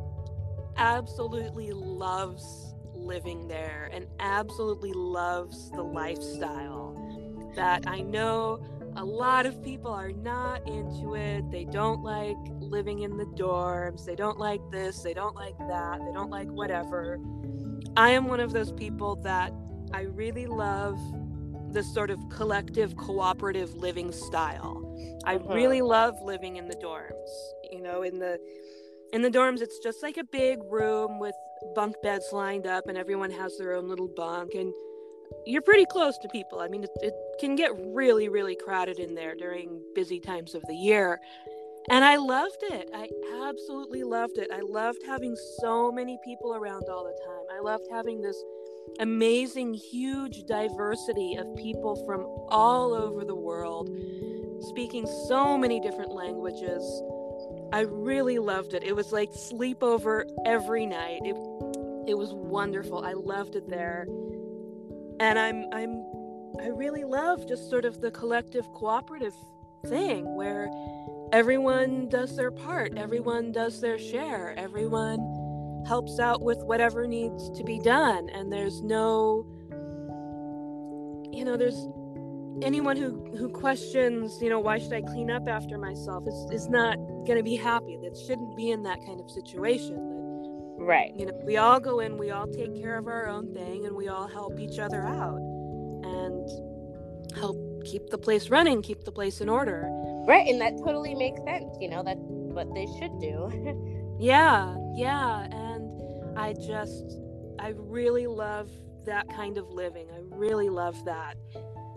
absolutely 0.77 1.73
loves 1.73 2.75
living 2.95 3.49
there 3.49 3.91
and 3.93 4.07
absolutely 4.19 4.93
loves 4.93 5.71
the 5.73 5.83
lifestyle. 5.83 6.99
That 7.55 7.87
I 7.87 8.01
know 8.01 8.65
a 8.97 9.05
lot 9.05 9.47
of 9.47 9.63
people 9.63 9.91
are 9.91 10.13
not 10.13 10.67
into 10.67 11.15
it. 11.15 11.51
They 11.51 11.65
don't 11.65 12.03
like 12.03 12.37
living 12.61 13.01
in 13.01 13.17
the 13.17 13.25
dorms. 13.25 14.05
They 14.05 14.17
don't 14.17 14.39
like 14.39 14.61
this. 14.71 15.03
They 15.03 15.15
don't 15.15 15.35
like 15.35 15.59
that. 15.69 16.01
They 16.05 16.13
don't 16.13 16.31
like 16.31 16.49
whatever. 16.49 17.19
I 17.97 18.11
am 18.11 18.27
one 18.27 18.41
of 18.41 18.53
those 18.53 18.73
people 18.73 19.17
that 19.17 19.53
I 19.93 20.03
really 20.03 20.47
love 20.47 20.99
this 21.73 21.93
sort 21.93 22.11
of 22.11 22.19
collective 22.31 22.97
cooperative 22.97 23.75
living 23.75 24.13
style. 24.13 24.92
I 25.25 25.37
uh-huh. 25.37 25.55
really 25.55 25.83
love 25.83 26.15
living 26.23 26.57
in 26.57 26.69
the 26.69 26.77
dorms. 26.77 27.31
You 27.71 27.83
know, 27.83 28.03
in 28.03 28.19
the 28.19 28.39
in 29.13 29.23
the 29.23 29.31
dorms 29.31 29.61
it's 29.61 29.79
just 29.79 30.03
like 30.03 30.17
a 30.17 30.25
big 30.25 30.59
room 30.65 31.19
with 31.19 31.35
bunk 31.75 31.95
beds 32.03 32.27
lined 32.33 32.67
up 32.67 32.89
and 32.89 32.99
everyone 32.99 33.31
has 33.31 33.57
their 33.59 33.75
own 33.75 33.89
little 33.89 34.09
bunk 34.09 34.55
and 34.55 34.73
you're 35.47 35.63
pretty 35.63 35.87
close 35.87 36.19
to 36.19 36.29
people. 36.29 36.61
I 36.61 36.69
mean, 36.69 36.85
it, 36.85 36.91
it 37.01 37.15
can 37.41 37.57
get 37.57 37.73
really, 37.87 38.29
really 38.29 38.57
crowded 38.57 38.99
in 38.99 39.15
there 39.15 39.35
during 39.35 39.81
busy 39.95 40.21
times 40.21 40.55
of 40.55 40.63
the 40.69 40.75
year. 40.75 41.21
And 41.91 42.05
I 42.05 42.17
loved 42.17 42.63
it. 42.63 42.91
I 42.95 43.09
absolutely 43.49 44.05
loved 44.05 44.39
it. 44.39 44.51
I 44.53 44.61
loved 44.61 44.99
having 45.05 45.35
so 45.61 45.91
many 45.91 46.19
people 46.25 46.55
around 46.55 46.85
all 46.89 47.05
the 47.05 47.19
time. 47.27 47.59
I 47.59 47.61
loved 47.61 47.85
having 47.91 48.21
this 48.21 48.41
amazing, 49.01 49.75
huge 49.75 50.45
diversity 50.45 51.37
of 51.37 51.47
people 51.57 51.97
from 52.07 52.21
all 52.49 52.95
over 52.95 53.25
the 53.25 53.35
world 53.35 53.89
speaking 54.63 55.07
so 55.29 55.57
many 55.59 55.81
different 55.81 56.13
languages. 56.13 56.83
I 57.73 57.81
really 57.81 58.39
loved 58.39 58.75
it. 58.75 58.83
It 58.83 58.95
was 58.95 59.13
like 59.13 59.31
sleepover 59.33 60.25
every 60.47 60.87
night. 60.87 61.21
It, 61.25 61.37
it 62.09 62.19
was 62.19 62.33
wonderful. 62.33 63.05
I 63.05 63.13
loved 63.13 63.57
it 63.57 63.69
there. 63.69 64.07
And 65.21 65.39
I'm 65.39 65.67
I'm 65.73 66.05
I 66.61 66.69
really 66.69 67.05
love 67.05 67.49
just 67.49 67.71
sort 67.71 67.85
of 67.85 68.01
the 68.01 68.11
collective 68.11 68.71
cooperative 68.73 69.35
thing 69.87 70.35
where 70.35 70.71
everyone 71.33 72.09
does 72.09 72.37
their 72.37 72.51
part, 72.51 72.97
everyone 72.97 73.53
does 73.53 73.81
their 73.81 73.99
share, 73.99 74.55
everyone 74.59 75.85
helps 75.87 76.19
out 76.19 76.43
with 76.43 76.59
whatever 76.59 77.07
needs 77.07 77.51
to 77.51 77.65
be 77.65 77.79
done 77.81 78.29
and 78.31 78.53
there's 78.53 78.83
no 78.83 79.45
you 81.33 81.45
know 81.45 81.57
there's 81.57 81.89
anyone 82.63 82.97
who 82.97 83.25
who 83.37 83.49
questions 83.49 84.39
you 84.43 84.51
know 84.51 84.61
why 84.61 84.79
should 84.79 84.93
i 84.93 85.01
clean 85.01 85.31
up 85.31 85.49
after 85.49 85.79
myself 85.79 86.25
is, 86.27 86.63
is 86.63 86.69
not 86.69 86.97
going 87.25 87.39
to 87.39 87.43
be 87.43 87.57
happy. 87.57 87.99
That 88.03 88.17
shouldn't 88.27 88.57
be 88.57 88.71
in 88.71 88.83
that 88.83 88.99
kind 89.07 89.21
of 89.21 89.31
situation. 89.31 89.95
That, 89.95 90.85
right. 90.85 91.13
You 91.17 91.27
know 91.27 91.41
we 91.45 91.57
all 91.57 91.81
go 91.81 92.01
in 92.01 92.19
we 92.19 92.31
all 92.31 92.47
take 92.47 92.75
care 92.81 92.99
of 92.99 93.07
our 93.07 93.29
own 93.29 93.53
thing 93.55 93.87
and 93.87 93.97
we 93.97 94.09
all 94.09 94.27
help 94.27 94.59
each 94.59 94.79
other 94.79 95.03
out 95.07 95.39
and 96.05 96.49
help 97.37 97.57
keep 97.85 98.11
the 98.11 98.19
place 98.19 98.49
running 98.49 98.83
keep 98.83 99.05
the 99.05 99.13
place 99.13 99.41
in 99.41 99.49
order. 99.49 99.89
Right 100.27 100.47
and 100.49 100.61
that 100.61 100.77
totally 100.79 101.15
makes 101.15 101.41
sense 101.45 101.77
you 101.81 101.89
know 101.89 102.03
that's 102.03 102.21
what 102.21 102.73
they 102.75 102.87
should 102.99 103.19
do. 103.21 103.89
Yeah 104.21 104.77
yeah 104.95 105.47
and 105.51 106.39
i 106.39 106.53
just 106.53 107.19
i 107.59 107.73
really 107.77 108.29
love 108.29 108.71
that 109.05 109.27
kind 109.35 109.59
of 109.59 109.69
living. 109.71 110.07
I 110.15 110.21
really 110.37 110.69
love 110.69 111.05
that 111.07 111.37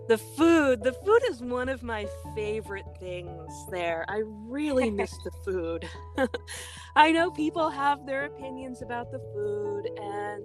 the 0.07 0.17
food 0.17 0.83
the 0.83 0.93
food 0.93 1.21
is 1.29 1.41
one 1.41 1.69
of 1.69 1.81
my 1.81 2.05
favorite 2.35 2.85
things 2.99 3.51
there 3.71 4.05
i 4.07 4.21
really 4.47 4.89
miss 4.89 5.11
the 5.23 5.31
food 5.45 5.87
i 6.95 7.11
know 7.11 7.31
people 7.31 7.69
have 7.69 8.05
their 8.05 8.25
opinions 8.25 8.81
about 8.81 9.11
the 9.11 9.19
food 9.33 9.89
and 10.01 10.43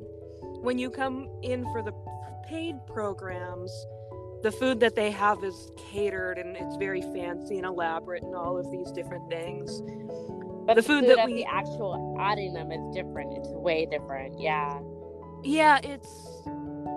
when 0.62 0.79
you 0.79 0.90
come 0.90 1.29
in 1.43 1.64
for 1.73 1.83
the 1.83 1.93
paid 2.49 2.75
programs 2.87 3.71
the 4.43 4.52
food 4.52 4.81
that 4.81 4.95
they 4.95 5.11
have 5.11 5.45
is 5.45 5.71
catered 5.76 6.38
and 6.38 6.57
it's 6.57 6.76
very 6.76 7.02
fancy 7.02 7.59
and 7.59 7.67
elaborate 7.67 8.23
and 8.23 8.35
all 8.35 8.57
of 8.57 8.71
these 8.71 8.90
different 8.93 9.29
things. 9.29 9.83
But 10.67 10.75
the, 10.75 10.75
the 10.76 10.83
food, 10.83 11.05
food 11.05 11.19
that 11.19 11.26
we 11.26 11.35
the 11.35 11.45
actual 11.45 12.17
Adinam 12.19 12.73
is 12.73 12.95
different. 12.95 13.37
It's 13.37 13.49
way 13.50 13.87
different. 13.90 14.40
Yeah. 14.40 14.81
Yeah, 15.43 15.81
it's 15.83 16.09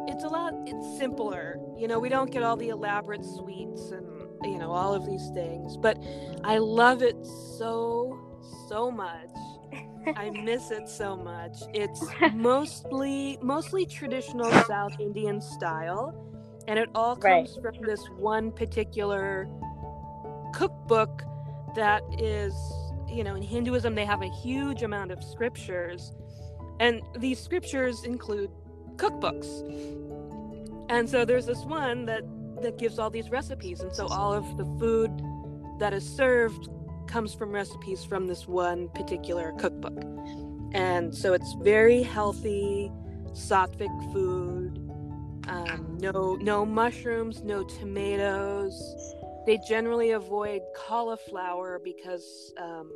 it's 0.08 0.24
a 0.24 0.28
lot 0.28 0.54
it's 0.66 0.98
simpler. 0.98 1.60
You 1.78 1.88
know, 1.88 2.00
we 2.00 2.10
don't 2.10 2.32
get 2.32 2.44
all 2.44 2.56
the 2.56 2.70
elaborate 2.70 3.26
sweets 3.26 3.92
and 3.92 4.06
you 4.44 4.58
know 4.58 4.72
all 4.72 4.94
of 4.94 5.06
these 5.06 5.30
things, 5.34 5.78
but 5.78 5.98
I 6.44 6.58
love 6.58 7.02
it 7.02 7.18
so 7.58 8.20
so 8.68 8.92
much. 8.92 9.30
I 10.16 10.30
miss 10.44 10.72
it 10.72 10.90
so 10.90 11.16
much. 11.16 11.58
It's 11.74 12.04
mostly 12.34 13.38
mostly 13.42 13.86
traditional 13.86 14.52
South 14.64 15.00
Indian 15.00 15.42
style, 15.42 16.14
and 16.68 16.78
it 16.78 16.90
all 16.96 17.16
comes 17.16 17.58
right. 17.64 17.74
from 17.76 17.86
this 17.86 18.02
one 18.18 18.52
particular 18.52 19.48
cookbook 20.54 21.24
that 21.76 22.04
is, 22.20 22.54
you 23.08 23.24
know, 23.24 23.36
in 23.36 23.42
Hinduism 23.42 23.96
they 23.96 24.06
have 24.06 24.22
a 24.22 24.30
huge 24.30 24.84
amount 24.84 25.12
of 25.12 25.24
scriptures, 25.24 26.14
and 26.80 27.02
these 27.18 27.40
scriptures 27.40 28.04
include 28.04 28.52
cookbooks. 28.98 29.48
And 30.90 31.10
so 31.10 31.26
there's 31.26 31.46
this 31.46 31.64
one 31.66 32.06
that 32.06 32.24
that 32.62 32.78
gives 32.78 32.98
all 32.98 33.10
these 33.10 33.30
recipes, 33.30 33.82
and 33.82 33.94
so 33.94 34.08
all 34.08 34.34
of 34.34 34.58
the 34.58 34.66
food 34.80 35.12
that 35.80 35.94
is 35.94 36.08
served 36.08 36.70
comes 37.08 37.34
from 37.34 37.52
recipes 37.52 38.04
from 38.04 38.28
this 38.28 38.48
one 38.48 38.90
particular 38.90 39.54
cookbook. 39.60 40.02
And 40.74 41.14
so 41.14 41.34
it's 41.34 41.54
very 41.62 42.02
healthy, 42.02 42.92
sattvic 43.34 44.14
food. 44.14 44.80
Um, 45.48 45.98
no, 46.00 46.36
no 46.36 46.66
mushrooms, 46.66 47.44
no 47.44 47.64
tomatoes. 47.64 48.82
They 49.46 49.60
generally 49.68 50.12
avoid 50.12 50.62
cauliflower 50.76 51.80
because 51.84 52.54
um, 52.58 52.90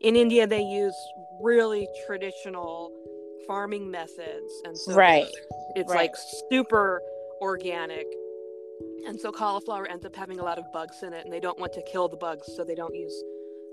in 0.00 0.16
India 0.16 0.46
they 0.46 0.62
use 0.62 0.96
really 1.40 1.88
traditional 2.06 2.90
farming 3.46 3.90
methods, 3.90 4.62
and 4.64 4.76
so 4.76 4.94
right, 4.94 5.26
it's 5.74 5.90
right. 5.90 6.10
like 6.10 6.14
super 6.50 7.00
organic 7.40 8.06
and 9.06 9.20
so 9.20 9.30
cauliflower 9.30 9.86
ends 9.86 10.04
up 10.04 10.14
having 10.16 10.40
a 10.40 10.42
lot 10.42 10.58
of 10.58 10.64
bugs 10.72 11.02
in 11.02 11.12
it 11.12 11.24
and 11.24 11.32
they 11.32 11.40
don't 11.40 11.58
want 11.58 11.72
to 11.72 11.82
kill 11.82 12.08
the 12.08 12.16
bugs 12.16 12.46
so 12.56 12.64
they 12.64 12.74
don't 12.74 12.94
use 12.94 13.22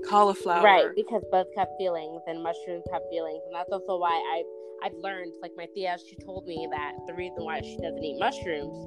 cauliflower. 0.07 0.63
Right, 0.63 0.87
because 0.95 1.23
bugs 1.31 1.49
have 1.57 1.67
feelings 1.77 2.21
and 2.27 2.41
mushrooms 2.41 2.83
have 2.91 3.01
feelings, 3.09 3.41
and 3.45 3.55
that's 3.55 3.71
also 3.71 3.97
why 3.97 4.11
I 4.11 4.43
I've 4.85 4.95
learned. 4.95 5.33
Like 5.41 5.51
my 5.55 5.67
tia, 5.73 5.97
she 6.07 6.15
told 6.17 6.45
me 6.45 6.67
that 6.71 6.93
the 7.07 7.13
reason 7.13 7.43
why 7.43 7.61
she 7.61 7.77
doesn't 7.77 8.03
eat 8.03 8.19
mushrooms. 8.19 8.77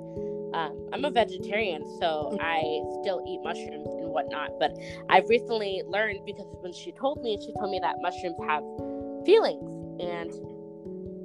Um, 0.55 0.88
I'm 0.93 1.05
a 1.05 1.11
vegetarian, 1.11 1.85
so. 2.00 2.38
I 2.40 2.61
still 3.02 3.23
eat 3.28 3.40
mushrooms 3.43 3.88
and 4.00 4.09
whatnot. 4.09 4.59
But 4.59 4.73
I've 5.11 5.28
recently 5.28 5.83
learned 5.87 6.21
because 6.25 6.47
when 6.61 6.73
she 6.73 6.93
told 6.93 7.23
me, 7.23 7.38
she 7.40 7.52
told 7.59 7.71
me 7.71 7.78
that 7.81 7.97
mushrooms 8.00 8.37
have 8.47 8.62
feelings, 9.26 9.69
and 10.00 10.33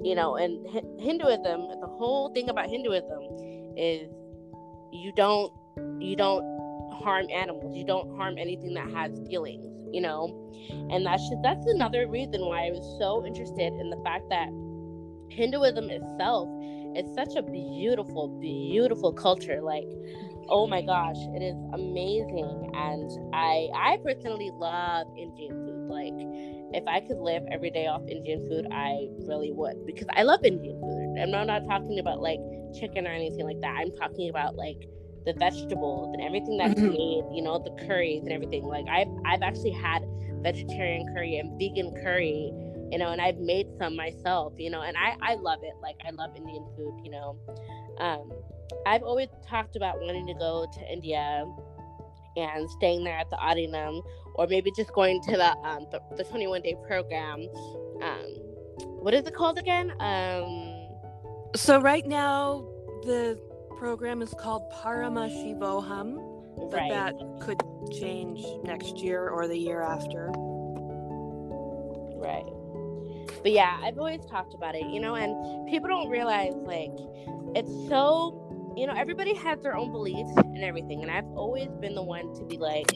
you 0.04 0.16
know, 0.16 0.36
and 0.36 0.66
Hinduism, 1.00 1.68
the 1.80 1.88
whole 1.98 2.32
thing 2.34 2.50
about 2.50 2.70
Hinduism 2.70 3.74
is 3.78 4.10
you 4.92 5.12
don't 5.16 5.52
you 6.00 6.16
don't 6.16 6.44
harm 7.04 7.28
animals. 7.34 7.76
You 7.76 7.86
don't 7.86 8.16
harm 8.18 8.38
anything 8.38 8.74
that 8.74 8.90
has 8.92 9.20
feelings 9.30 9.72
you 9.92 10.02
know 10.02 10.30
and 10.90 11.06
that's 11.06 11.22
just 11.30 11.42
that's 11.44 11.66
another 11.68 12.08
reason 12.08 12.42
why 12.46 12.68
i 12.68 12.72
was 12.72 12.98
so 13.00 13.26
interested 13.26 13.74
in 13.74 13.90
the 13.90 13.98
fact 14.04 14.24
that 14.30 14.48
hinduism 15.30 15.90
itself 15.90 16.48
is 16.96 17.14
such 17.16 17.36
a 17.36 17.42
beautiful 17.42 18.28
beautiful 18.40 19.12
culture 19.12 19.62
like 19.62 19.88
oh 20.50 20.68
my 20.68 20.82
gosh 20.82 21.18
it 21.36 21.42
is 21.42 21.56
amazing 21.74 22.72
and 22.74 23.12
i 23.34 23.68
i 23.76 23.98
personally 24.04 24.52
love 24.56 25.08
indian 25.18 25.52
food 25.66 25.81
like 25.92 26.14
if 26.74 26.88
i 26.88 27.00
could 27.02 27.18
live 27.18 27.44
every 27.52 27.70
day 27.70 27.88
off 27.88 28.02
indian 28.08 28.40
food 28.48 28.66
i 28.72 29.08
really 29.28 29.52
would 29.52 29.86
because 29.86 30.08
i 30.16 30.24
love 30.24 30.44
indian 30.44 30.80
food 30.80 31.22
i'm 31.22 31.32
not, 31.32 31.46
not 31.46 31.64
talking 31.68 32.00
about 32.00 32.22
like 32.22 32.40
chicken 32.74 33.06
or 33.06 33.12
anything 33.12 33.46
like 33.46 33.60
that 33.62 33.76
i'm 33.78 33.92
talking 33.98 34.30
about 34.30 34.56
like 34.56 34.88
the 35.26 35.34
vegetables 35.34 36.14
and 36.14 36.24
everything 36.24 36.58
that's 36.58 36.80
mm-hmm. 36.80 36.90
made, 36.90 37.24
you 37.36 37.42
know, 37.42 37.60
the 37.60 37.72
curries 37.86 38.24
and 38.24 38.32
everything. 38.32 38.64
Like 38.64 38.86
I've 38.88 39.08
I've 39.26 39.42
actually 39.42 39.72
had 39.72 40.04
vegetarian 40.42 41.14
curry 41.14 41.38
and 41.38 41.60
vegan 41.60 41.94
curry, 42.02 42.52
you 42.92 42.98
know, 42.98 43.12
and 43.12 43.22
I've 43.22 43.38
made 43.38 43.68
some 43.78 43.96
myself, 43.96 44.54
you 44.58 44.70
know, 44.70 44.82
and 44.82 44.98
I 44.98 45.16
I 45.22 45.36
love 45.36 45.60
it. 45.64 45.74
Like 45.82 45.98
I 46.06 46.12
love 46.12 46.36
Indian 46.36 46.66
food, 46.76 47.00
you 47.04 47.12
know. 47.12 47.38
Um, 48.00 48.32
I've 48.86 49.04
always 49.04 49.28
talked 49.48 49.76
about 49.76 50.00
wanting 50.02 50.26
to 50.28 50.34
go 50.34 50.66
to 50.72 50.92
India 50.92 51.46
and 52.38 52.70
staying 52.72 53.04
there 53.04 53.18
at 53.18 53.30
the 53.30 53.36
Adinam, 53.36 54.02
or 54.36 54.48
maybe 54.48 54.72
just 54.76 54.94
going 54.94 55.22
to 55.24 55.32
the 55.32 55.58
um 55.58 55.88
the, 55.92 56.02
the 56.18 56.24
21 56.24 56.62
day 56.62 56.76
program. 56.88 57.48
Um, 58.02 58.26
what 59.02 59.14
is 59.14 59.26
it 59.26 59.34
called 59.34 59.58
again? 59.58 59.94
Um, 60.00 60.88
so 61.56 61.80
right 61.80 62.06
now 62.06 62.68
the 63.04 63.40
program 63.78 64.22
is 64.22 64.34
called 64.40 64.72
Paramashivoham, 64.72 66.70
but 66.70 66.78
right. 66.78 66.92
that 66.92 67.16
could 67.42 67.62
change 68.00 68.46
next 68.64 68.98
year 68.98 69.30
or 69.30 69.48
the 69.48 69.58
year 69.58 69.82
after. 69.82 70.32
Right. 72.22 72.46
But 73.42 73.52
yeah, 73.52 73.80
I've 73.82 73.98
always 73.98 74.24
talked 74.26 74.54
about 74.54 74.76
it, 74.76 74.86
you 74.86 75.00
know, 75.00 75.16
and 75.16 75.68
people 75.68 75.90
don't 75.90 76.10
realize 76.10 76.54
like 76.54 76.92
it's 77.56 77.72
so, 77.90 78.74
you 78.78 78.86
know, 78.86 78.94
everybody 78.94 79.34
has 79.34 79.60
their 79.62 79.76
own 79.76 79.92
beliefs 79.92 80.32
and 80.38 80.64
everything. 80.64 81.02
And 81.02 81.10
I've 81.10 81.26
always 81.36 81.70
been 81.80 81.96
the 81.96 82.04
one 82.04 82.34
to 82.36 82.44
be 82.44 82.58
like, 82.58 82.92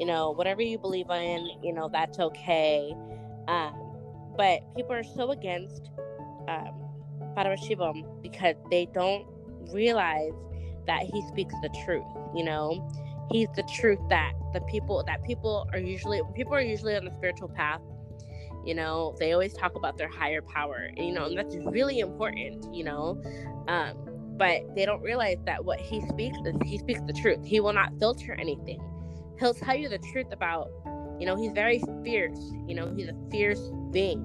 you 0.00 0.06
know, 0.06 0.30
whatever 0.30 0.62
you 0.62 0.78
believe 0.78 1.10
in, 1.10 1.50
you 1.62 1.72
know, 1.74 1.90
that's 1.92 2.18
okay. 2.18 2.92
Um, 3.46 3.74
but 4.36 4.60
people 4.74 4.92
are 4.92 5.04
so 5.04 5.30
against 5.30 5.90
um, 6.48 6.72
Paramashivam 7.36 8.22
because 8.22 8.56
they 8.70 8.88
don't 8.94 9.26
realize 9.72 10.32
that 10.86 11.02
he 11.02 11.22
speaks 11.28 11.54
the 11.62 11.68
truth 11.84 12.04
you 12.34 12.44
know? 12.44 12.88
He's 13.30 13.48
the 13.54 13.62
truth 13.62 14.00
that 14.08 14.32
the 14.52 14.60
people 14.62 15.04
that 15.06 15.22
people 15.24 15.68
are 15.72 15.78
usually 15.78 16.20
people 16.34 16.54
are 16.54 16.60
usually 16.60 16.96
on 16.96 17.04
the 17.04 17.12
spiritual 17.12 17.48
path 17.48 17.80
you 18.64 18.74
know? 18.74 19.14
They 19.18 19.32
always 19.32 19.54
talk 19.54 19.74
about 19.74 19.98
their 19.98 20.08
higher 20.08 20.42
power 20.42 20.88
you 20.96 21.12
know 21.12 21.26
and 21.26 21.36
that's 21.36 21.56
really 21.56 22.00
important 22.00 22.74
you 22.74 22.84
know? 22.84 23.22
Um 23.68 23.96
but 24.36 24.62
they 24.74 24.86
don't 24.86 25.02
realize 25.02 25.36
that 25.44 25.64
what 25.64 25.78
he 25.78 26.00
speaks 26.08 26.38
is 26.46 26.54
he 26.64 26.78
speaks 26.78 27.00
the 27.06 27.12
truth. 27.12 27.44
He 27.44 27.60
will 27.60 27.74
not 27.74 27.92
filter 27.98 28.34
anything 28.40 28.80
he'll 29.40 29.54
tell 29.54 29.74
you 29.74 29.88
the 29.88 29.98
truth 30.12 30.32
about 30.32 30.70
you 31.18 31.26
know 31.26 31.36
he's 31.36 31.52
very 31.52 31.82
fierce 32.04 32.38
you 32.66 32.74
know 32.74 32.92
he's 32.94 33.08
a 33.08 33.16
fierce 33.30 33.70
being 33.90 34.20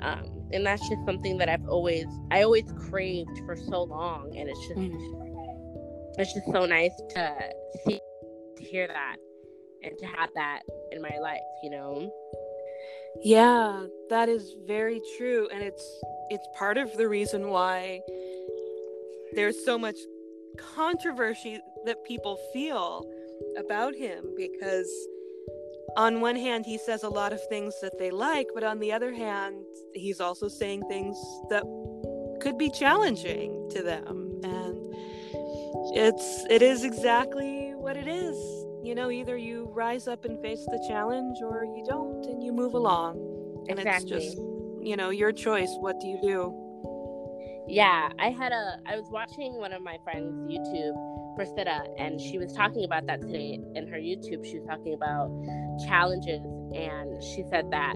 um 0.00 0.34
and 0.52 0.64
that's 0.64 0.88
just 0.88 1.04
something 1.04 1.36
that 1.38 1.48
I've 1.48 1.68
always 1.68 2.06
I 2.30 2.42
always 2.42 2.72
craved 2.88 3.40
for 3.44 3.56
so 3.56 3.82
long 3.82 4.36
and 4.36 4.48
it's 4.48 4.68
just 4.68 4.80
mm. 4.80 6.14
it's 6.18 6.32
just 6.32 6.46
so 6.52 6.64
nice 6.66 6.92
to 7.10 7.36
see 7.86 8.00
to 8.56 8.64
hear 8.64 8.86
that 8.86 9.16
and 9.82 9.98
to 9.98 10.06
have 10.06 10.30
that 10.34 10.60
in 10.92 11.02
my 11.02 11.18
life, 11.20 11.40
you 11.62 11.70
know. 11.70 12.10
Yeah, 13.22 13.84
that 14.10 14.28
is 14.28 14.54
very 14.66 15.00
true 15.18 15.48
and 15.52 15.62
it's 15.62 16.02
it's 16.30 16.46
part 16.56 16.78
of 16.78 16.96
the 16.96 17.08
reason 17.08 17.48
why 17.48 18.00
there's 19.34 19.64
so 19.64 19.76
much 19.76 19.96
controversy 20.56 21.58
that 21.84 22.04
people 22.04 22.38
feel 22.52 23.04
about 23.56 23.94
him 23.94 24.24
because 24.36 24.90
on 25.96 26.20
one 26.20 26.36
hand, 26.36 26.66
he 26.66 26.78
says 26.78 27.02
a 27.02 27.08
lot 27.08 27.32
of 27.32 27.40
things 27.48 27.74
that 27.80 27.98
they 27.98 28.10
like, 28.10 28.48
but 28.54 28.64
on 28.64 28.78
the 28.80 28.92
other 28.92 29.12
hand, 29.12 29.56
he's 29.94 30.20
also 30.20 30.48
saying 30.48 30.82
things 30.88 31.16
that 31.50 31.62
could 32.40 32.58
be 32.58 32.70
challenging 32.70 33.68
to 33.70 33.82
them. 33.82 34.40
And 34.42 34.94
it's 35.94 36.44
it 36.50 36.62
is 36.62 36.84
exactly 36.84 37.72
what 37.76 37.96
it 37.96 38.08
is. 38.08 38.36
You 38.82 38.94
know, 38.94 39.10
either 39.10 39.36
you 39.36 39.70
rise 39.72 40.08
up 40.08 40.24
and 40.24 40.40
face 40.40 40.64
the 40.66 40.84
challenge 40.88 41.38
or 41.42 41.64
you 41.64 41.84
don't 41.88 42.24
and 42.26 42.42
you 42.42 42.52
move 42.52 42.74
along. 42.74 43.16
And 43.68 43.78
exactly. 43.78 44.16
it's 44.16 44.26
just, 44.26 44.38
you 44.82 44.96
know, 44.96 45.10
your 45.10 45.32
choice. 45.32 45.74
What 45.78 46.00
do 46.00 46.06
you 46.06 46.18
do? 46.20 46.60
Yeah, 47.66 48.10
I 48.18 48.30
had 48.30 48.52
a 48.52 48.78
I 48.86 48.96
was 48.96 49.06
watching 49.10 49.54
one 49.54 49.72
of 49.72 49.80
my 49.80 49.96
friends' 50.04 50.34
YouTube 50.50 51.13
Priscilla, 51.36 51.84
and 51.98 52.20
she 52.20 52.38
was 52.38 52.52
talking 52.52 52.84
about 52.84 53.06
that 53.06 53.20
today 53.20 53.60
in 53.74 53.86
her 53.88 53.98
YouTube. 53.98 54.44
She 54.44 54.58
was 54.58 54.66
talking 54.68 54.94
about 54.94 55.30
challenges, 55.86 56.42
and 56.74 57.22
she 57.22 57.44
said 57.50 57.70
that 57.70 57.94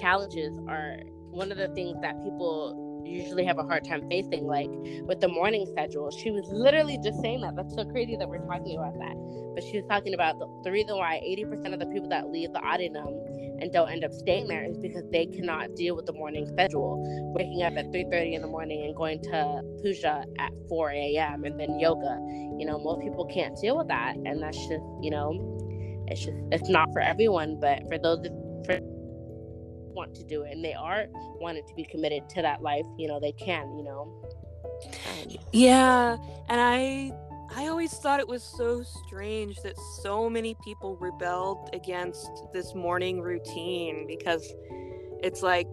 challenges 0.00 0.58
are 0.68 0.98
one 1.30 1.52
of 1.52 1.58
the 1.58 1.68
things 1.68 1.98
that 2.02 2.22
people 2.24 2.89
usually 3.06 3.44
have 3.44 3.58
a 3.58 3.62
hard 3.62 3.84
time 3.84 4.08
facing, 4.08 4.46
like 4.46 4.70
with 5.06 5.20
the 5.20 5.28
morning 5.28 5.66
schedule. 5.70 6.10
She 6.10 6.30
was 6.30 6.44
literally 6.50 6.98
just 7.02 7.20
saying 7.20 7.40
that. 7.42 7.56
That's 7.56 7.74
so 7.74 7.84
crazy 7.84 8.16
that 8.16 8.28
we're 8.28 8.44
talking 8.46 8.78
about 8.78 8.94
that. 8.98 9.14
But 9.54 9.64
she 9.64 9.78
was 9.78 9.86
talking 9.88 10.14
about 10.14 10.38
the, 10.38 10.46
the 10.64 10.70
reason 10.70 10.96
why 10.96 11.20
80% 11.26 11.72
of 11.72 11.80
the 11.80 11.86
people 11.86 12.08
that 12.10 12.30
leave 12.30 12.52
the 12.52 12.60
Adinam 12.60 13.12
and 13.60 13.72
don't 13.72 13.90
end 13.90 14.04
up 14.04 14.12
staying 14.12 14.48
there 14.48 14.64
is 14.64 14.78
because 14.78 15.04
they 15.12 15.26
cannot 15.26 15.74
deal 15.76 15.94
with 15.94 16.06
the 16.06 16.12
morning 16.12 16.46
schedule. 16.46 17.02
Waking 17.36 17.62
up 17.62 17.74
at 17.76 17.86
3.30 17.92 18.34
in 18.34 18.42
the 18.42 18.48
morning 18.48 18.84
and 18.84 18.96
going 18.96 19.20
to 19.22 19.62
puja 19.82 20.24
at 20.38 20.52
4 20.68 20.90
a.m. 20.90 21.44
and 21.44 21.60
then 21.60 21.78
yoga. 21.78 22.18
You 22.58 22.66
know, 22.66 22.78
most 22.78 23.02
people 23.02 23.26
can't 23.26 23.56
deal 23.60 23.76
with 23.76 23.88
that. 23.88 24.16
And 24.16 24.42
that's 24.42 24.56
just, 24.56 24.84
you 25.02 25.10
know, 25.10 26.04
it's 26.08 26.24
just, 26.24 26.36
it's 26.52 26.68
not 26.68 26.88
for 26.92 27.00
everyone. 27.00 27.58
But 27.60 27.82
for 27.88 27.98
those, 27.98 28.26
for 28.66 28.80
want 29.94 30.14
to 30.16 30.24
do 30.24 30.42
it 30.42 30.52
and 30.52 30.64
they 30.64 30.74
are 30.74 31.06
wanting 31.40 31.66
to 31.66 31.74
be 31.74 31.84
committed 31.84 32.28
to 32.30 32.42
that 32.42 32.62
life, 32.62 32.86
you 32.98 33.08
know, 33.08 33.20
they 33.20 33.32
can, 33.32 33.76
you 33.76 33.84
know. 33.84 34.12
Um, 34.84 35.36
yeah, 35.52 36.16
and 36.48 36.60
I 36.60 37.12
I 37.54 37.66
always 37.66 37.92
thought 37.92 38.20
it 38.20 38.28
was 38.28 38.42
so 38.42 38.82
strange 38.82 39.60
that 39.62 39.76
so 40.02 40.30
many 40.30 40.54
people 40.64 40.96
rebelled 40.96 41.70
against 41.72 42.30
this 42.52 42.74
morning 42.74 43.20
routine 43.20 44.06
because 44.06 44.52
it's 45.22 45.42
like 45.42 45.66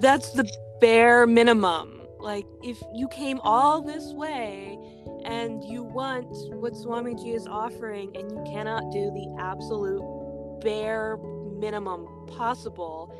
that's 0.00 0.30
the 0.32 0.48
bare 0.80 1.26
minimum. 1.26 2.02
Like 2.20 2.46
if 2.62 2.80
you 2.94 3.08
came 3.08 3.40
all 3.40 3.82
this 3.82 4.12
way 4.12 4.78
and 5.24 5.64
you 5.64 5.82
want 5.82 6.28
what 6.54 6.72
Swamiji 6.74 7.34
is 7.34 7.46
offering 7.46 8.16
and 8.16 8.30
you 8.30 8.44
cannot 8.46 8.90
do 8.92 9.10
the 9.10 9.36
absolute 9.40 10.02
bare 10.60 11.18
minimum 11.58 12.06
possible. 12.26 13.12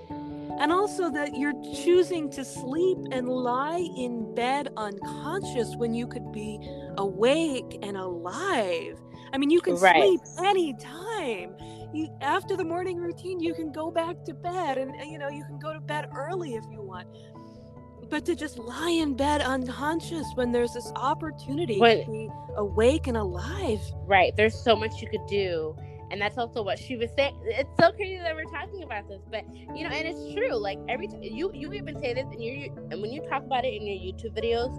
And 0.60 0.72
also 0.72 1.10
that 1.10 1.36
you're 1.36 1.60
choosing 1.84 2.30
to 2.30 2.44
sleep 2.44 2.98
and 3.10 3.28
lie 3.28 3.86
in 3.96 4.34
bed 4.34 4.72
unconscious 4.76 5.74
when 5.76 5.92
you 5.92 6.06
could 6.06 6.32
be 6.32 6.58
awake 6.96 7.78
and 7.82 7.96
alive. 7.96 8.98
I 9.32 9.38
mean, 9.38 9.50
you 9.50 9.60
can 9.60 9.74
right. 9.76 10.02
sleep 10.02 10.20
anytime. 10.44 11.54
You 11.92 12.08
after 12.20 12.56
the 12.56 12.64
morning 12.64 12.96
routine, 12.96 13.40
you 13.40 13.54
can 13.54 13.70
go 13.70 13.90
back 13.90 14.24
to 14.24 14.34
bed 14.34 14.78
and 14.78 14.94
you 15.10 15.18
know, 15.18 15.28
you 15.28 15.44
can 15.44 15.58
go 15.58 15.72
to 15.72 15.80
bed 15.80 16.08
early 16.14 16.54
if 16.54 16.64
you 16.70 16.80
want. 16.80 17.06
But 18.08 18.24
to 18.26 18.36
just 18.36 18.56
lie 18.58 18.90
in 18.90 19.14
bed 19.14 19.40
unconscious 19.40 20.26
when 20.36 20.52
there's 20.52 20.72
this 20.72 20.92
opportunity 20.94 21.74
to 21.74 22.04
be 22.06 22.30
awake 22.56 23.08
and 23.08 23.16
alive. 23.16 23.80
Right. 24.06 24.34
There's 24.36 24.54
so 24.54 24.76
much 24.76 25.02
you 25.02 25.08
could 25.08 25.26
do 25.26 25.76
and 26.10 26.20
that's 26.20 26.38
also 26.38 26.62
what 26.62 26.78
she 26.78 26.96
was 26.96 27.10
saying. 27.16 27.36
It's 27.44 27.70
so 27.80 27.92
crazy 27.92 28.18
that 28.18 28.34
we're 28.34 28.44
talking 28.44 28.82
about 28.82 29.08
this 29.08 29.20
but 29.30 29.44
you 29.74 29.84
know 29.84 29.90
and 29.90 30.06
it's 30.06 30.34
true 30.34 30.54
like 30.54 30.78
every 30.88 31.08
time 31.08 31.22
you 31.22 31.50
you 31.54 31.72
even 31.72 32.00
say 32.00 32.14
this 32.14 32.26
and 32.30 32.42
you 32.42 32.72
and 32.90 33.00
when 33.02 33.10
you 33.10 33.20
talk 33.22 33.42
about 33.44 33.64
it 33.64 33.74
in 33.74 33.86
your 33.86 33.96
youtube 33.96 34.36
videos 34.36 34.72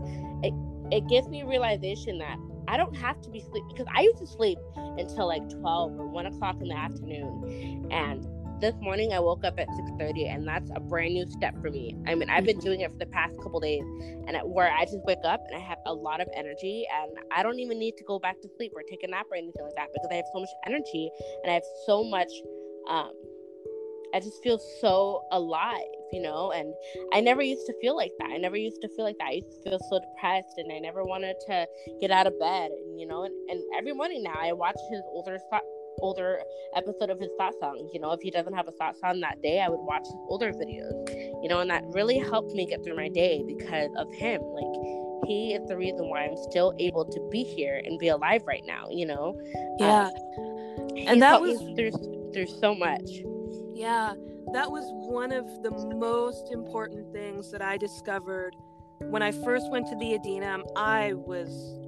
it, 0.44 0.54
it 0.96 1.08
gives 1.08 1.28
me 1.28 1.44
realization 1.44 2.18
that 2.18 2.38
i 2.68 2.78
don't 2.78 2.96
have 2.96 3.22
to 3.22 3.30
be 3.30 3.40
sleep 3.40 3.64
because 3.70 3.86
i 3.96 4.02
used 4.02 4.18
to 4.18 4.28
sleep 4.28 4.58
until 4.76 5.28
like 5.28 5.48
12 5.50 6.00
or 6.00 6.08
1 6.08 6.26
o'clock 6.28 6.56
in 6.62 6.68
the 6.68 6.76
afternoon 6.76 7.88
and 7.92 8.26
this 8.60 8.74
morning 8.82 9.14
I 9.14 9.20
woke 9.20 9.44
up 9.44 9.60
at 9.60 9.68
6:30 9.70 10.34
and 10.34 10.48
that's 10.48 10.70
a 10.76 10.80
brand 10.80 11.14
new 11.14 11.30
step 11.30 11.54
for 11.62 11.70
me. 11.70 11.96
I 12.08 12.16
mean, 12.16 12.30
I've 12.30 12.44
been 12.44 12.58
mm-hmm. 12.58 12.66
doing 12.66 12.82
it 12.82 12.92
for 12.92 12.98
the 12.98 13.06
past 13.06 13.38
couple 13.38 13.60
days 13.60 13.84
and 14.28 14.36
at, 14.36 14.48
where 14.48 14.72
I 14.72 14.86
just 14.86 15.00
wake 15.06 15.24
up 15.24 15.42
and 15.48 15.56
I 15.56 15.60
have 15.60 15.78
a 15.86 15.94
lot 15.94 16.22
of 16.22 16.28
energy 16.36 16.86
and 16.92 17.12
I 17.32 17.44
don't 17.44 17.60
even 17.60 17.78
need 17.78 17.98
to 17.98 18.04
go 18.04 18.18
back 18.20 18.42
to 18.42 18.50
sleep 18.58 18.72
or 18.76 18.82
take 18.90 19.04
a 19.04 19.08
nap 19.08 19.28
or 19.32 19.38
anything 19.38 19.64
like 19.64 19.76
that 19.76 19.90
because 19.94 20.08
I 20.12 20.16
have 20.16 20.26
so 20.34 20.40
much 20.40 20.50
energy 20.66 21.10
and 21.44 21.52
I 21.52 21.54
have 21.56 21.68
so 21.86 22.04
much 22.04 22.32
um 22.90 23.12
I 24.14 24.22
just 24.22 24.42
feel 24.42 24.58
so 24.80 25.22
alive, 25.32 25.92
you 26.14 26.22
know, 26.22 26.52
and 26.52 26.74
I 27.14 27.20
never 27.20 27.42
used 27.42 27.68
to 27.68 27.74
feel 27.82 27.96
like 27.96 28.14
that. 28.20 28.30
I 28.32 28.38
never 28.38 28.56
used 28.56 28.82
to 28.82 28.88
feel 28.96 29.04
like 29.04 29.18
that. 29.20 29.28
I 29.28 29.32
used 29.34 29.52
to 29.52 29.70
feel 29.70 29.80
so 29.90 30.00
depressed 30.00 30.58
and 30.58 30.72
I 30.72 30.80
never 30.80 31.04
wanted 31.04 31.36
to 31.48 31.68
get 32.00 32.10
out 32.10 32.26
of 32.26 32.40
bed, 32.40 32.72
and 32.72 33.00
you 33.00 33.06
know, 33.06 33.26
and, 33.26 33.34
and 33.50 33.62
every 33.78 33.94
morning 33.94 34.24
now 34.24 34.36
I 34.40 34.54
watch 34.54 34.80
his 34.90 35.02
older 35.12 35.38
older 36.02 36.40
episode 36.76 37.10
of 37.10 37.20
his 37.20 37.30
satsang. 37.40 37.88
You 37.94 38.00
know, 38.00 38.12
if 38.12 38.22
he 38.22 38.32
doesn't 38.32 38.54
have 38.54 38.68
a 38.68 38.72
satsang 38.72 39.22
that 39.22 39.42
day, 39.42 39.62
I 39.62 39.70
would 39.70 39.80
watch 39.80 40.04
his 40.04 40.16
older 40.28 40.52
videos. 40.52 41.42
You 41.42 41.50
know, 41.50 41.60
and 41.60 41.70
that 41.70 41.84
really 41.88 42.18
helped 42.18 42.54
me 42.54 42.66
get 42.66 42.84
through 42.84 42.96
my 42.96 43.10
day 43.10 43.44
because 43.46 43.90
of 43.98 44.12
him. 44.14 44.42
Like 44.42 45.28
he 45.28 45.54
is 45.54 45.68
the 45.68 45.78
reason 45.78 46.10
why 46.10 46.26
I'm 46.26 46.38
still 46.50 46.74
able 46.80 47.06
to 47.06 47.30
be 47.32 47.44
here 47.44 47.82
and 47.84 48.00
be 48.00 48.10
alive 48.10 48.44
right 48.46 48.64
now. 48.66 48.88
You 48.90 49.08
know. 49.08 49.40
Yeah. 49.80 50.10
Um, 50.38 50.98
and 50.98 51.22
that 51.22 51.42
was 51.42 51.60
there's 51.76 51.96
there's 52.34 52.60
so 52.60 52.76
much. 52.76 53.10
Yeah, 53.74 54.14
that 54.54 54.72
was 54.72 54.86
one 54.92 55.32
of 55.32 55.46
the 55.64 55.72
most 55.96 56.52
important 56.52 57.12
things 57.14 57.52
that 57.52 57.62
I 57.62 57.78
discovered 57.78 58.56
when 59.00 59.22
I 59.22 59.32
first 59.32 59.70
went 59.70 59.88
to 59.88 59.96
the 59.96 60.18
Adinam. 60.18 60.64
I 60.76 61.14
was 61.14 61.80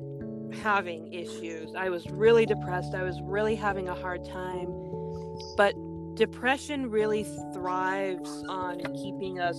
having 0.51 1.13
issues. 1.13 1.75
I 1.75 1.89
was 1.89 2.09
really 2.09 2.45
depressed. 2.45 2.93
I 2.95 3.03
was 3.03 3.21
really 3.21 3.55
having 3.55 3.87
a 3.87 3.95
hard 3.95 4.25
time. 4.25 4.67
But 5.55 5.73
depression 6.15 6.89
really 6.89 7.23
thrives 7.53 8.43
on 8.49 8.79
keeping 8.93 9.39
us 9.39 9.57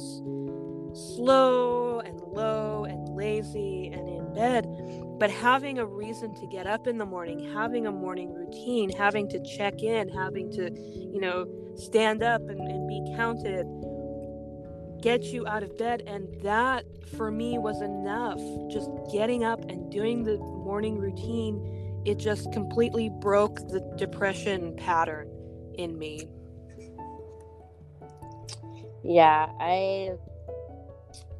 slow 0.94 2.00
and 2.00 2.20
low 2.20 2.85
and 2.85 3.09
lazy 3.11 3.90
and 3.92 4.09
in 4.09 4.35
bed. 4.35 4.66
But 5.18 5.31
having 5.31 5.79
a 5.79 5.87
reason 5.87 6.35
to 6.35 6.46
get 6.46 6.66
up 6.66 6.87
in 6.87 6.98
the 6.98 7.07
morning, 7.07 7.53
having 7.53 7.87
a 7.87 7.92
morning 7.92 8.33
routine, 8.33 8.90
having 8.90 9.29
to 9.31 9.42
check 9.42 9.83
in, 9.83 10.09
having 10.09 10.50
to, 10.53 10.70
you 10.72 11.20
know, 11.20 11.46
stand 11.76 12.22
up 12.22 12.40
and, 12.48 12.61
and 12.61 12.88
be 12.88 13.14
counted 13.16 13.66
get 15.00 15.24
you 15.24 15.46
out 15.46 15.62
of 15.62 15.76
bed. 15.79 16.03
And 16.07 16.29
that 16.42 16.85
for 17.16 17.31
me 17.31 17.59
was 17.59 17.81
enough. 17.83 18.40
Just 18.70 18.90
getting 19.12 19.44
up 19.44 19.61
and 19.68 19.90
doing 19.90 20.24
the 20.24 20.38
morning 20.70 20.98
routine, 20.98 22.00
it 22.06 22.16
just 22.16 22.52
completely 22.52 23.11
broke 23.20 23.56
the 23.70 23.80
depression 23.98 24.72
pattern 24.76 25.28
in 25.74 25.98
me. 25.98 26.28
Yeah, 29.02 29.48
I 29.59 30.12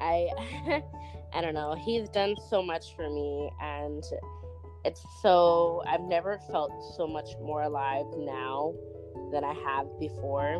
I 0.01 0.27
I 1.33 1.39
don't 1.39 1.53
know. 1.53 1.75
He's 1.85 2.09
done 2.09 2.35
so 2.49 2.61
much 2.61 2.93
for 2.97 3.09
me 3.09 3.49
and 3.61 4.03
it's 4.83 5.01
so 5.21 5.81
I've 5.87 6.01
never 6.01 6.37
felt 6.51 6.73
so 6.97 7.07
much 7.07 7.29
more 7.41 7.63
alive 7.63 8.07
now 8.17 8.73
than 9.31 9.45
I 9.45 9.53
have 9.53 9.87
before. 9.97 10.55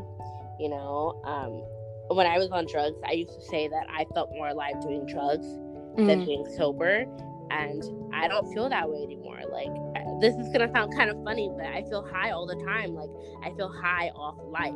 You 0.61 0.69
know, 0.69 1.21
um, 1.25 2.15
when 2.15 2.25
I 2.25 2.37
was 2.37 2.51
on 2.51 2.67
drugs, 2.67 3.01
I 3.05 3.11
used 3.11 3.33
to 3.33 3.45
say 3.47 3.67
that 3.67 3.87
I 3.93 4.05
felt 4.13 4.29
more 4.29 4.47
alive 4.47 4.79
doing 4.81 5.05
drugs 5.07 5.45
mm-hmm. 5.45 6.07
than 6.07 6.23
being 6.23 6.45
sober. 6.55 7.05
And 7.49 7.83
I 8.21 8.27
don't 8.27 8.53
feel 8.53 8.69
that 8.69 8.87
way 8.87 9.01
anymore. 9.03 9.39
Like, 9.51 9.73
this 10.21 10.35
is 10.35 10.47
gonna 10.53 10.71
sound 10.71 10.93
kind 10.95 11.09
of 11.09 11.21
funny, 11.23 11.49
but 11.57 11.65
I 11.65 11.81
feel 11.89 12.07
high 12.07 12.29
all 12.29 12.45
the 12.45 12.55
time. 12.63 12.93
Like, 12.93 13.09
I 13.43 13.55
feel 13.55 13.69
high 13.69 14.09
off 14.09 14.37
life. 14.45 14.75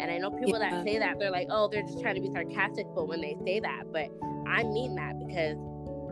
And 0.00 0.10
I 0.10 0.18
know 0.18 0.30
people 0.30 0.60
yeah. 0.60 0.70
that 0.70 0.84
say 0.84 0.98
that, 0.98 1.18
they're 1.18 1.30
like, 1.30 1.48
oh, 1.50 1.68
they're 1.68 1.82
just 1.82 2.00
trying 2.00 2.16
to 2.16 2.20
be 2.20 2.30
sarcastic, 2.30 2.86
but 2.94 3.08
when 3.08 3.22
they 3.22 3.36
say 3.44 3.60
that, 3.60 3.84
but 3.90 4.10
I 4.46 4.64
mean 4.64 4.94
that 4.96 5.18
because 5.18 5.56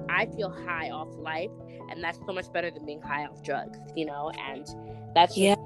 I 0.09 0.27
feel 0.35 0.51
high 0.51 0.91
off 0.91 1.09
life, 1.19 1.51
and 1.91 2.03
that's 2.03 2.19
so 2.27 2.33
much 2.33 2.51
better 2.53 2.71
than 2.71 2.87
being 2.87 3.03
high 3.03 3.27
off 3.27 3.43
drugs, 3.43 3.79
you 3.95 4.07
know? 4.07 4.33
And 4.49 4.67
that's 5.15 5.35
just, 5.35 5.39
yeah. 5.39 5.57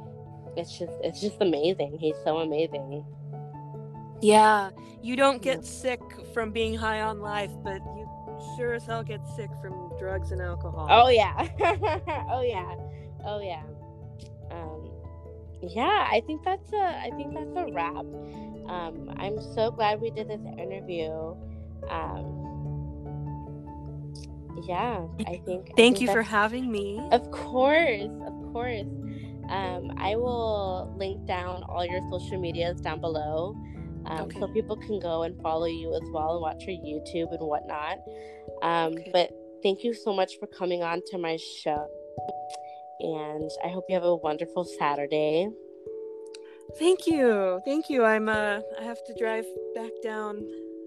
it's 0.57 0.77
just, 0.77 0.93
it's 1.03 1.21
just 1.21 1.37
amazing. 1.41 1.97
He's 2.01 2.17
so 2.25 2.39
amazing. 2.39 3.05
Yeah, 4.21 4.71
you 5.03 5.17
don't 5.17 5.43
get 5.43 5.65
sick 5.65 6.01
from 6.33 6.51
being 6.51 6.75
high 6.75 7.03
on 7.03 7.21
life, 7.21 7.51
but 7.63 7.81
you 7.97 8.09
sure 8.57 8.75
as 8.75 8.85
hell 8.87 9.03
get 9.03 9.21
sick 9.37 9.51
from 9.61 9.91
drugs 9.99 10.31
and 10.33 10.41
alcohol. 10.41 10.87
Oh 10.91 11.09
yeah, 11.09 11.49
oh 12.31 12.43
yeah, 12.43 12.75
oh 13.25 13.41
yeah. 13.41 13.63
Um, 14.51 14.91
yeah, 15.63 16.09
I 16.11 16.23
think 16.27 16.45
that's 16.45 16.73
a, 16.73 16.77
I 16.77 17.11
think 17.17 17.35
that's 17.35 17.57
a 17.57 17.73
wrap. 17.73 18.05
Um, 18.67 19.15
I'm 19.17 19.41
so 19.55 19.71
glad 19.71 20.01
we 20.01 20.11
did 20.11 20.29
this 20.29 20.41
interview. 20.59 21.11
Um, 21.89 22.45
yeah, 24.67 25.07
I 25.21 25.41
think. 25.45 25.47
Thank 25.47 25.71
I 25.71 25.75
think 25.75 26.01
you 26.01 26.09
for 26.09 26.23
having 26.23 26.71
me. 26.71 27.01
Of 27.13 27.31
course, 27.31 28.11
of 28.27 28.53
course. 28.53 28.87
Um, 29.49 29.93
I 29.99 30.17
will 30.17 30.95
link 30.97 31.27
down 31.27 31.63
all 31.65 31.85
your 31.85 32.01
social 32.11 32.41
medias 32.41 32.81
down 32.81 33.01
below 33.01 33.55
um, 34.07 34.23
okay. 34.23 34.41
so 34.41 34.49
people 34.49 34.77
can 34.77 34.99
go 34.99 35.23
and 35.23 35.41
follow 35.43 35.67
you 35.67 35.95
as 35.95 36.09
well 36.13 36.33
and 36.33 36.43
watch 36.43 36.65
your 36.65 36.77
YouTube 36.77 37.33
and 37.33 37.41
whatnot. 37.41 37.99
Um, 38.63 38.93
okay. 38.93 39.11
But 39.13 39.31
thank 39.63 39.85
you 39.85 39.95
so 39.95 40.13
much 40.13 40.39
for 40.39 40.47
coming 40.47 40.83
on 40.83 41.03
to 41.11 41.19
my 41.19 41.37
show, 41.37 41.87
and 43.01 43.51
I 43.65 43.69
hope 43.69 43.85
you 43.89 43.95
have 43.95 44.05
a 44.05 44.17
wonderful 44.17 44.65
Saturday. 44.65 45.49
Thank 46.79 47.07
you, 47.07 47.61
thank 47.65 47.89
you. 47.89 48.05
I'm 48.05 48.29
uh, 48.29 48.61
I 48.79 48.83
have 48.83 49.05
to 49.07 49.15
drive 49.19 49.47
back 49.75 49.93
down 50.03 50.43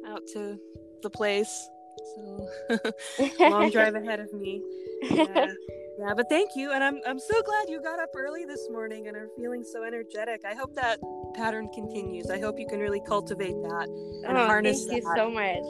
out 0.08 0.21
to 0.34 0.60
the 1.01 1.10
place, 1.10 1.69
so 2.16 2.92
long 3.40 3.70
drive 3.70 3.96
ahead 3.96 4.20
of 4.20 4.34
me. 4.34 4.62
Yeah. 5.04 5.48
Yeah, 6.00 6.14
but 6.16 6.30
thank 6.30 6.52
you, 6.56 6.74
and 6.74 6.84
I'm 6.84 7.00
I'm 7.08 7.18
so 7.18 7.42
glad 7.42 7.70
you 7.70 7.82
got 7.82 7.98
up 8.00 8.12
early 8.16 8.46
this 8.46 8.70
morning 8.70 9.08
and 9.08 9.18
are 9.18 9.30
feeling 9.36 9.64
so 9.64 9.84
energetic. 9.84 10.42
I 10.46 10.54
hope 10.54 10.76
that 10.76 11.00
pattern 11.34 11.70
continues. 11.74 12.30
I 12.30 12.40
hope 12.40 12.60
you 12.60 12.68
can 12.68 12.80
really 12.80 13.02
cultivate 13.08 13.56
that 13.64 13.88
and 14.28 14.38
oh, 14.38 14.46
harness 14.46 14.86
thank 14.86 15.04
that. 15.04 15.10
you 15.10 15.16
so 15.16 15.32
much. 15.32 15.66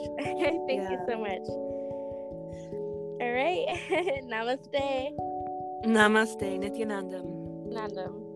thank 0.67 0.81
Yeah. 0.83 0.91
you 0.91 0.99
so 1.07 1.17
much. 1.17 1.47
All 3.21 3.31
right. 3.31 3.65
Namaste. 4.27 5.15
Namaste, 5.85 6.59
Nithyanandam. 6.59 7.71
Nandam. 7.71 8.26